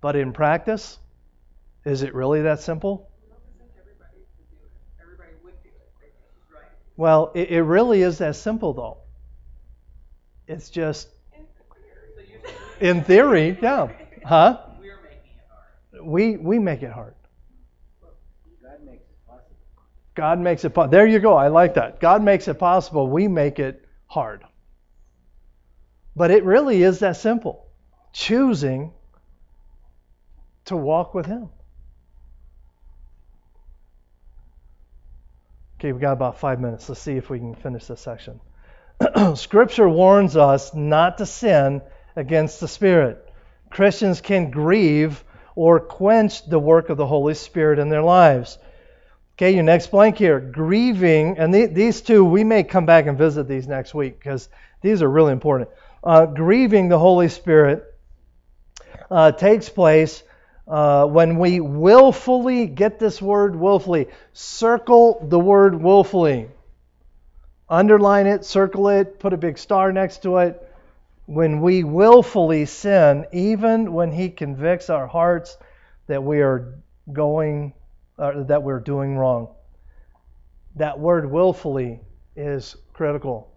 But 0.01 0.17
in 0.17 0.33
practice, 0.33 0.99
is 1.85 2.03
it 2.03 2.15
really 2.15 2.43
that 2.43 2.61
simple? 2.61 3.09
Well, 6.97 7.31
it, 7.35 7.51
it 7.51 7.63
really 7.63 8.03
is 8.03 8.19
that 8.19 8.37
simple, 8.37 8.73
though. 8.73 8.99
It's 10.47 10.71
just, 10.71 11.09
in 12.81 13.05
theory, 13.05 13.59
yeah. 13.61 13.89
Huh? 14.25 14.61
We, 16.03 16.37
we 16.37 16.59
make 16.59 16.83
it 16.83 16.93
hard. 16.93 17.15
God 18.63 18.85
makes 18.85 19.03
it 19.03 19.27
possible. 19.27 19.57
God 20.15 20.41
makes 20.41 20.65
it. 20.65 20.91
There 20.91 21.07
you 21.07 21.19
go. 21.19 21.35
I 21.35 21.49
like 21.49 21.75
that. 21.75 22.01
God 22.01 22.23
makes 22.23 22.49
it 22.49 22.59
possible. 22.59 23.09
We 23.09 23.29
make 23.29 23.59
it 23.59 23.85
hard. 24.07 24.45
But 26.15 26.31
it 26.31 26.45
really 26.45 26.83
is 26.83 27.01
that 27.01 27.17
simple. 27.17 27.67
Choosing 28.13 28.93
to 30.67 30.77
walk 30.77 31.15
with 31.15 31.27
Him. 31.27 31.51
Okay, 35.79 35.93
we 35.93 36.01
got 36.01 36.13
about 36.13 36.41
five 36.41 36.59
minutes. 36.59 36.89
Let's 36.89 37.03
see 37.03 37.17
if 37.17 37.29
we 37.29 37.39
can 37.39 37.55
finish 37.55 37.87
this 37.87 38.01
section. 38.01 38.41
Scripture 39.35 39.89
warns 39.89 40.37
us 40.37 40.75
not 40.75 41.19
to 41.19 41.27
sin 41.27 41.83
against 42.17 42.61
the 42.61 42.69
Spirit. 42.69 43.23
Christians 43.71 44.21
can 44.21 44.51
grieve 44.51 45.23
or 45.55 45.81
quench 45.81 46.47
the 46.49 46.59
work 46.59 46.89
of 46.89 46.97
the 46.97 47.07
Holy 47.07 47.35
Spirit 47.35 47.79
in 47.79 47.89
their 47.89 48.03
lives. 48.03 48.59
Okay, 49.35 49.55
your 49.55 49.65
next 49.65 49.89
blank 49.89 50.17
here. 50.17 50.41
Grieving, 50.41 51.39
and 51.39 51.53
the, 51.53 51.67
these 51.67 52.01
two, 52.01 52.25
we 52.25 52.43
may 52.43 52.63
come 52.63 52.87
back 52.87 53.07
and 53.07 53.19
visit 53.19 53.47
these 53.47 53.69
next 53.69 53.95
week 53.95 54.19
because 54.19 54.49
these 54.81 55.03
are 55.03 55.11
really 55.11 55.33
important. 55.33 55.69
Uh, 56.03 56.27
grieving 56.27 56.89
the 56.89 56.99
Holy 56.99 57.29
Spirit 57.29 57.85
uh, 59.11 59.33
takes 59.33 59.69
place 59.69 60.23
uh, 60.67 61.07
when 61.07 61.39
we 61.39 61.61
willfully, 61.61 62.67
get 62.67 62.99
this 62.99 63.21
word 63.21 63.55
willfully, 63.55 64.09
circle 64.33 65.25
the 65.29 65.39
word 65.39 65.81
willfully. 65.81 66.49
Underline 67.69 68.27
it, 68.27 68.45
circle 68.45 68.89
it, 68.89 69.19
put 69.19 69.33
a 69.33 69.37
big 69.37 69.59
star 69.59 69.93
next 69.93 70.23
to 70.23 70.39
it. 70.39 70.66
When 71.27 71.61
we 71.61 71.85
willfully 71.85 72.67
sin, 72.67 73.27
even 73.33 73.93
when 73.93 74.13
He 74.13 74.31
convicts 74.31 74.91
our 74.91 75.07
hearts 75.07 75.59
that 76.07 76.23
we 76.23 76.41
are 76.41 76.79
going, 77.13 77.75
uh, 78.19 78.45
that 78.45 78.63
we're 78.63 78.81
doing 78.81 79.17
wrong. 79.17 79.55
That 80.77 80.99
word 80.99 81.31
willfully 81.31 82.01
is 82.37 82.77
critical. 82.93 83.53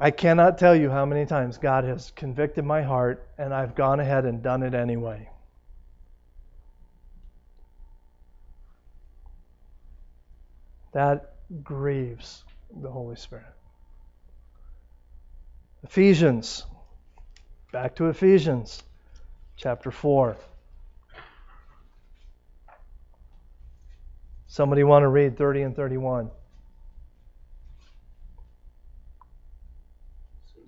I 0.00 0.10
cannot 0.10 0.58
tell 0.58 0.74
you 0.74 0.90
how 0.90 1.06
many 1.06 1.26
times 1.26 1.58
God 1.58 1.84
has 1.84 2.10
convicted 2.12 2.64
my 2.64 2.82
heart 2.82 3.28
and 3.38 3.54
I've 3.54 3.74
gone 3.76 4.00
ahead 4.00 4.24
and 4.24 4.42
done 4.42 4.62
it 4.62 4.74
anyway. 4.74 5.28
That 10.92 11.34
grieves 11.62 12.44
the 12.80 12.90
Holy 12.90 13.16
Spirit. 13.16 13.46
Ephesians. 15.84 16.64
Back 17.72 17.96
to 17.96 18.06
Ephesians 18.08 18.82
chapter 19.56 19.90
4. 19.90 20.36
Somebody 24.46 24.84
want 24.84 25.02
to 25.02 25.08
read 25.08 25.36
30 25.36 25.62
and 25.62 25.76
31? 25.76 26.30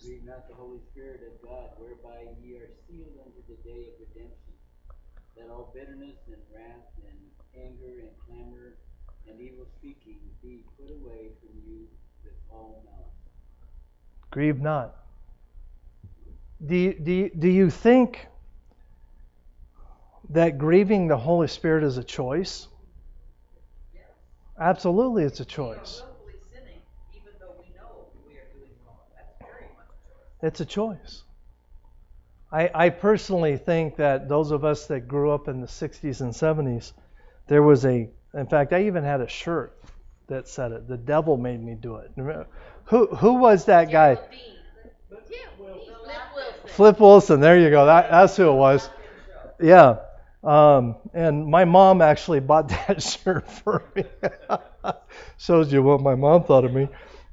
Grieve 0.02 0.24
not 0.24 0.48
the 0.48 0.54
Holy 0.54 0.80
Spirit 0.90 1.20
of 1.30 1.48
God, 1.48 1.70
whereby 1.78 2.26
ye 2.42 2.56
are 2.56 2.68
sealed 2.88 3.14
unto 3.24 3.40
the 3.48 3.56
day 3.62 3.86
of 3.88 3.94
redemption. 4.00 4.52
Let 5.36 5.48
all 5.48 5.70
bitterness 5.74 6.16
and 6.26 6.42
wrath 6.52 6.90
and 7.06 7.62
anger 7.62 8.00
and 8.00 8.10
clamor 8.26 8.74
and 9.28 9.40
evil 9.40 9.66
speaking 9.78 10.18
be 10.42 10.64
put 10.76 10.90
away 10.90 11.30
from 11.40 11.56
you 11.66 11.86
with 12.24 12.34
all 12.50 12.82
malice. 12.84 13.14
Grieve 14.30 14.60
not. 14.60 15.03
Do 16.66 16.76
you, 16.76 16.94
do 16.94 17.30
do 17.30 17.48
you 17.48 17.70
think 17.70 18.26
that 20.30 20.58
grieving 20.58 21.08
the 21.08 21.16
Holy 21.16 21.48
Spirit 21.48 21.84
is 21.84 21.98
a 21.98 22.04
choice? 22.04 22.68
Absolutely, 24.58 25.24
it's 25.24 25.40
a 25.40 25.44
choice. 25.44 26.02
willfully 26.06 26.34
sinning, 26.52 26.80
even 27.12 27.32
though 27.40 27.54
we 27.58 27.74
know 27.74 28.06
we 28.26 28.34
are 28.34 28.46
doing 28.54 28.70
wrong. 28.86 28.96
That's 29.16 29.32
very 29.40 29.68
much 29.76 29.88
a 29.88 30.40
choice. 30.40 30.48
It's 30.48 30.60
a 30.60 30.64
choice. 30.64 31.22
I, 32.52 32.70
I 32.86 32.90
personally 32.90 33.56
think 33.56 33.96
that 33.96 34.28
those 34.28 34.52
of 34.52 34.64
us 34.64 34.86
that 34.86 35.08
grew 35.08 35.32
up 35.32 35.48
in 35.48 35.60
the 35.60 35.66
60s 35.66 36.20
and 36.20 36.32
70s, 36.32 36.92
there 37.48 37.64
was 37.64 37.84
a, 37.84 38.08
in 38.32 38.46
fact, 38.46 38.72
I 38.72 38.84
even 38.84 39.02
had 39.02 39.20
a 39.20 39.28
shirt 39.28 39.76
that 40.28 40.46
said 40.46 40.70
it. 40.70 40.86
The 40.86 40.96
devil 40.96 41.36
made 41.36 41.60
me 41.60 41.74
do 41.74 41.96
it. 41.96 42.12
Who, 42.84 43.06
who 43.08 43.34
was 43.34 43.64
that 43.64 43.90
guy? 43.90 44.18
Flip 46.74 46.98
Wilson. 46.98 47.40
There 47.40 47.58
you 47.58 47.70
go. 47.70 47.86
That, 47.86 48.10
that's 48.10 48.36
who 48.36 48.48
it 48.48 48.54
was. 48.54 48.90
Yeah. 49.60 49.98
Um, 50.42 50.96
and 51.14 51.46
my 51.46 51.64
mom 51.64 52.02
actually 52.02 52.40
bought 52.40 52.68
that 52.88 53.00
shirt 53.02 53.48
for 53.50 53.84
me. 53.94 54.04
Shows 55.38 55.72
you 55.72 55.82
what 55.82 56.00
my 56.00 56.16
mom 56.16 56.44
thought 56.44 56.64
of 56.64 56.74
me. 56.74 56.88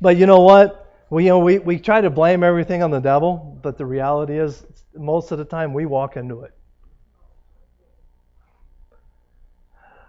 but 0.00 0.16
you 0.16 0.26
know 0.26 0.40
what? 0.40 0.82
We, 1.10 1.24
you 1.24 1.28
know, 1.30 1.38
we, 1.38 1.58
we 1.58 1.78
try 1.78 2.00
to 2.00 2.10
blame 2.10 2.42
everything 2.42 2.82
on 2.82 2.90
the 2.90 2.98
devil, 3.00 3.58
but 3.62 3.76
the 3.78 3.86
reality 3.86 4.38
is, 4.38 4.64
most 4.94 5.30
of 5.32 5.38
the 5.38 5.44
time, 5.44 5.74
we 5.74 5.86
walk 5.86 6.16
into 6.16 6.42
it. 6.42 6.52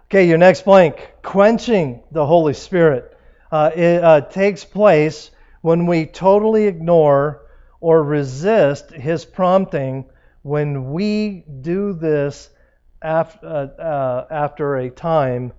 Okay, 0.06 0.26
your 0.26 0.38
next 0.38 0.64
blank. 0.64 1.12
Quenching 1.22 2.02
the 2.10 2.24
Holy 2.24 2.54
Spirit. 2.54 3.17
Uh, 3.50 3.70
it 3.74 4.04
uh, 4.04 4.20
takes 4.22 4.64
place 4.64 5.30
when 5.62 5.86
we 5.86 6.06
totally 6.06 6.66
ignore 6.66 7.46
or 7.80 8.02
resist 8.02 8.90
His 8.90 9.24
prompting. 9.24 10.04
When 10.42 10.92
we 10.92 11.44
do 11.60 11.92
this 11.92 12.50
after, 13.02 13.46
uh, 13.46 13.82
uh, 13.82 14.26
after 14.30 14.76
a 14.76 14.90
time, 14.90 15.52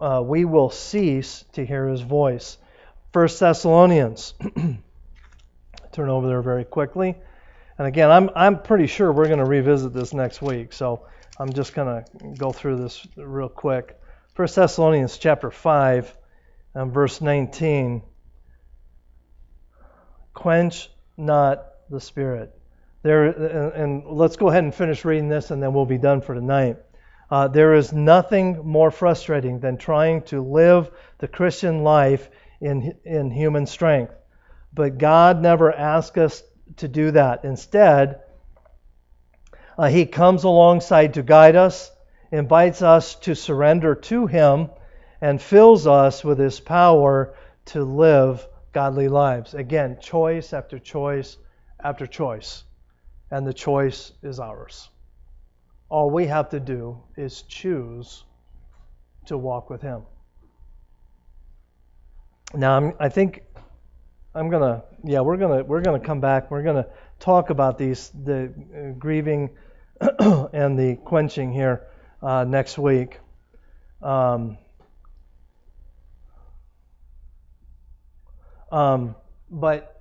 uh, 0.00 0.22
we 0.24 0.44
will 0.44 0.70
cease 0.70 1.44
to 1.52 1.64
hear 1.64 1.88
His 1.88 2.00
voice. 2.00 2.58
1 3.12 3.28
Thessalonians. 3.38 4.34
Turn 5.92 6.08
over 6.08 6.28
there 6.28 6.42
very 6.42 6.64
quickly. 6.64 7.16
And 7.78 7.86
again, 7.86 8.10
I'm, 8.10 8.30
I'm 8.36 8.62
pretty 8.62 8.86
sure 8.86 9.10
we're 9.10 9.26
going 9.26 9.38
to 9.38 9.44
revisit 9.44 9.92
this 9.92 10.12
next 10.12 10.42
week. 10.42 10.72
So 10.72 11.06
I'm 11.38 11.52
just 11.52 11.74
going 11.74 12.04
to 12.04 12.34
go 12.38 12.52
through 12.52 12.76
this 12.76 13.06
real 13.16 13.48
quick. 13.48 13.98
1 14.36 14.48
Thessalonians 14.54 15.18
chapter 15.18 15.50
5 15.50 16.16
and 16.74 16.92
verse 16.92 17.20
19. 17.20 18.02
Quench 20.34 20.90
not 21.16 21.66
the 21.90 22.00
spirit. 22.00 22.54
There, 23.02 23.26
and, 23.26 23.72
and 23.72 24.04
let's 24.06 24.36
go 24.36 24.48
ahead 24.48 24.64
and 24.64 24.74
finish 24.74 25.04
reading 25.04 25.28
this, 25.28 25.50
and 25.50 25.62
then 25.62 25.72
we'll 25.72 25.86
be 25.86 25.98
done 25.98 26.20
for 26.20 26.34
tonight. 26.34 26.76
Uh, 27.30 27.48
there 27.48 27.74
is 27.74 27.92
nothing 27.92 28.66
more 28.66 28.90
frustrating 28.90 29.60
than 29.60 29.76
trying 29.76 30.22
to 30.22 30.42
live 30.42 30.90
the 31.18 31.28
Christian 31.28 31.82
life 31.82 32.28
in, 32.60 32.94
in 33.04 33.30
human 33.30 33.66
strength. 33.66 34.12
But 34.72 34.98
God 34.98 35.40
never 35.40 35.72
asked 35.72 36.18
us 36.18 36.42
to 36.78 36.88
do 36.88 37.12
that. 37.12 37.44
Instead, 37.44 38.20
uh, 39.78 39.88
He 39.88 40.06
comes 40.06 40.44
alongside 40.44 41.14
to 41.14 41.22
guide 41.22 41.56
us, 41.56 41.90
invites 42.32 42.82
us 42.82 43.14
to 43.20 43.34
surrender 43.34 43.94
to 43.94 44.26
Him, 44.26 44.70
and 45.20 45.40
fills 45.40 45.86
us 45.86 46.24
with 46.24 46.38
His 46.38 46.60
power 46.60 47.34
to 47.66 47.84
live 47.84 48.46
godly 48.72 49.08
lives. 49.08 49.54
Again, 49.54 49.98
choice 50.00 50.52
after 50.52 50.78
choice 50.78 51.36
after 51.82 52.06
choice. 52.06 52.64
And 53.30 53.46
the 53.46 53.54
choice 53.54 54.12
is 54.22 54.40
ours. 54.40 54.88
All 55.88 56.10
we 56.10 56.26
have 56.26 56.48
to 56.50 56.60
do 56.60 56.98
is 57.16 57.42
choose 57.42 58.24
to 59.26 59.36
walk 59.38 59.70
with 59.70 59.82
Him. 59.82 60.02
Now, 62.54 62.76
I'm, 62.76 62.92
I 62.98 63.08
think 63.08 63.42
I'm 64.34 64.50
gonna, 64.50 64.82
yeah, 65.04 65.20
we're 65.20 65.36
gonna 65.36 65.62
we're 65.62 65.82
gonna 65.82 66.00
come 66.00 66.20
back. 66.20 66.50
We're 66.50 66.62
gonna 66.62 66.86
talk 67.18 67.50
about 67.50 67.78
these 67.78 68.10
the 68.24 68.52
uh, 68.74 68.98
grieving 68.98 69.50
and 70.00 70.78
the 70.78 70.98
quenching 71.04 71.52
here 71.52 71.86
uh, 72.22 72.44
next 72.44 72.78
week. 72.78 73.18
Um, 74.02 74.58
um, 78.70 79.14
but 79.50 80.00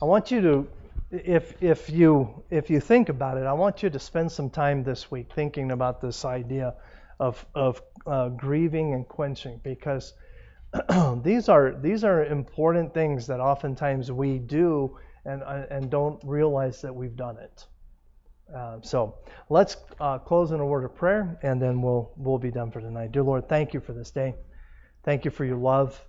I 0.00 0.04
want 0.04 0.30
you 0.30 0.40
to, 0.42 0.68
if 1.10 1.62
if 1.62 1.90
you 1.90 2.42
if 2.50 2.70
you 2.70 2.80
think 2.80 3.08
about 3.08 3.38
it, 3.38 3.44
I 3.44 3.52
want 3.52 3.82
you 3.82 3.90
to 3.90 3.98
spend 3.98 4.32
some 4.32 4.50
time 4.50 4.82
this 4.82 5.10
week 5.10 5.32
thinking 5.34 5.70
about 5.70 6.00
this 6.00 6.24
idea 6.24 6.74
of 7.20 7.44
of 7.54 7.82
uh, 8.06 8.28
grieving 8.30 8.94
and 8.94 9.06
quenching 9.06 9.60
because 9.62 10.14
these 11.22 11.48
are 11.48 11.74
these 11.80 12.04
are 12.04 12.24
important 12.24 12.94
things 12.94 13.26
that 13.26 13.40
oftentimes 13.40 14.10
we 14.10 14.38
do 14.38 14.98
and 15.24 15.42
and 15.42 15.90
don't 15.90 16.20
realize 16.24 16.80
that 16.82 16.94
we've 16.94 17.16
done 17.16 17.36
it. 17.38 17.66
Uh, 18.54 18.78
so 18.82 19.14
let's 19.48 19.76
uh, 20.00 20.18
close 20.18 20.50
in 20.50 20.60
a 20.60 20.66
word 20.66 20.84
of 20.84 20.94
prayer, 20.94 21.38
and 21.42 21.60
then 21.60 21.80
we'll 21.80 22.12
we'll 22.16 22.38
be 22.38 22.50
done 22.50 22.70
for 22.70 22.80
tonight. 22.80 23.12
Dear 23.12 23.22
Lord, 23.22 23.48
thank 23.48 23.72
you 23.72 23.80
for 23.80 23.92
this 23.92 24.10
day. 24.10 24.34
Thank 25.04 25.24
you 25.24 25.30
for 25.30 25.44
your 25.44 25.56
love. 25.56 26.04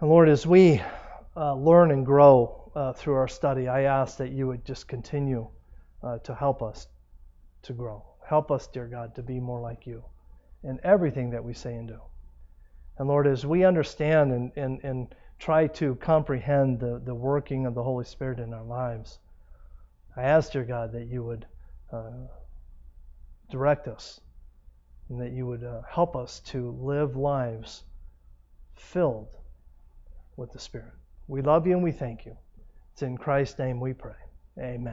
And 0.00 0.10
Lord, 0.10 0.28
as 0.28 0.44
we 0.44 0.82
uh, 1.36 1.54
learn 1.54 1.92
and 1.92 2.04
grow 2.04 2.72
uh, 2.74 2.92
through 2.94 3.14
our 3.14 3.28
study, 3.28 3.68
I 3.68 3.82
ask 3.82 4.16
that 4.16 4.32
you 4.32 4.48
would 4.48 4.64
just 4.64 4.88
continue 4.88 5.46
uh, 6.02 6.18
to 6.18 6.34
help 6.34 6.62
us 6.62 6.88
to 7.62 7.72
grow. 7.72 8.04
Help 8.26 8.50
us, 8.50 8.66
dear 8.66 8.88
God, 8.88 9.14
to 9.14 9.22
be 9.22 9.38
more 9.38 9.60
like 9.60 9.86
you 9.86 10.02
in 10.64 10.80
everything 10.82 11.30
that 11.30 11.44
we 11.44 11.54
say 11.54 11.76
and 11.76 11.86
do. 11.86 12.00
And 12.98 13.06
Lord, 13.06 13.28
as 13.28 13.46
we 13.46 13.64
understand 13.64 14.32
and, 14.32 14.52
and, 14.56 14.80
and 14.82 15.14
try 15.38 15.68
to 15.68 15.94
comprehend 15.96 16.80
the, 16.80 17.00
the 17.04 17.14
working 17.14 17.64
of 17.64 17.74
the 17.74 17.82
Holy 17.82 18.04
Spirit 18.04 18.40
in 18.40 18.52
our 18.52 18.64
lives, 18.64 19.20
I 20.16 20.24
ask, 20.24 20.50
dear 20.50 20.64
God, 20.64 20.90
that 20.92 21.06
you 21.06 21.22
would 21.22 21.46
uh, 21.92 22.26
direct 23.48 23.86
us 23.86 24.20
and 25.08 25.20
that 25.20 25.30
you 25.30 25.46
would 25.46 25.62
uh, 25.62 25.82
help 25.88 26.16
us 26.16 26.40
to 26.46 26.72
live 26.80 27.14
lives 27.14 27.84
filled 28.74 29.36
with 30.36 30.52
the 30.52 30.58
Spirit. 30.58 30.92
We 31.28 31.42
love 31.42 31.66
you 31.66 31.74
and 31.74 31.82
we 31.82 31.92
thank 31.92 32.26
you. 32.26 32.36
It's 32.92 33.02
in 33.02 33.16
Christ's 33.16 33.58
name 33.58 33.80
we 33.80 33.92
pray. 33.92 34.12
Amen. 34.58 34.92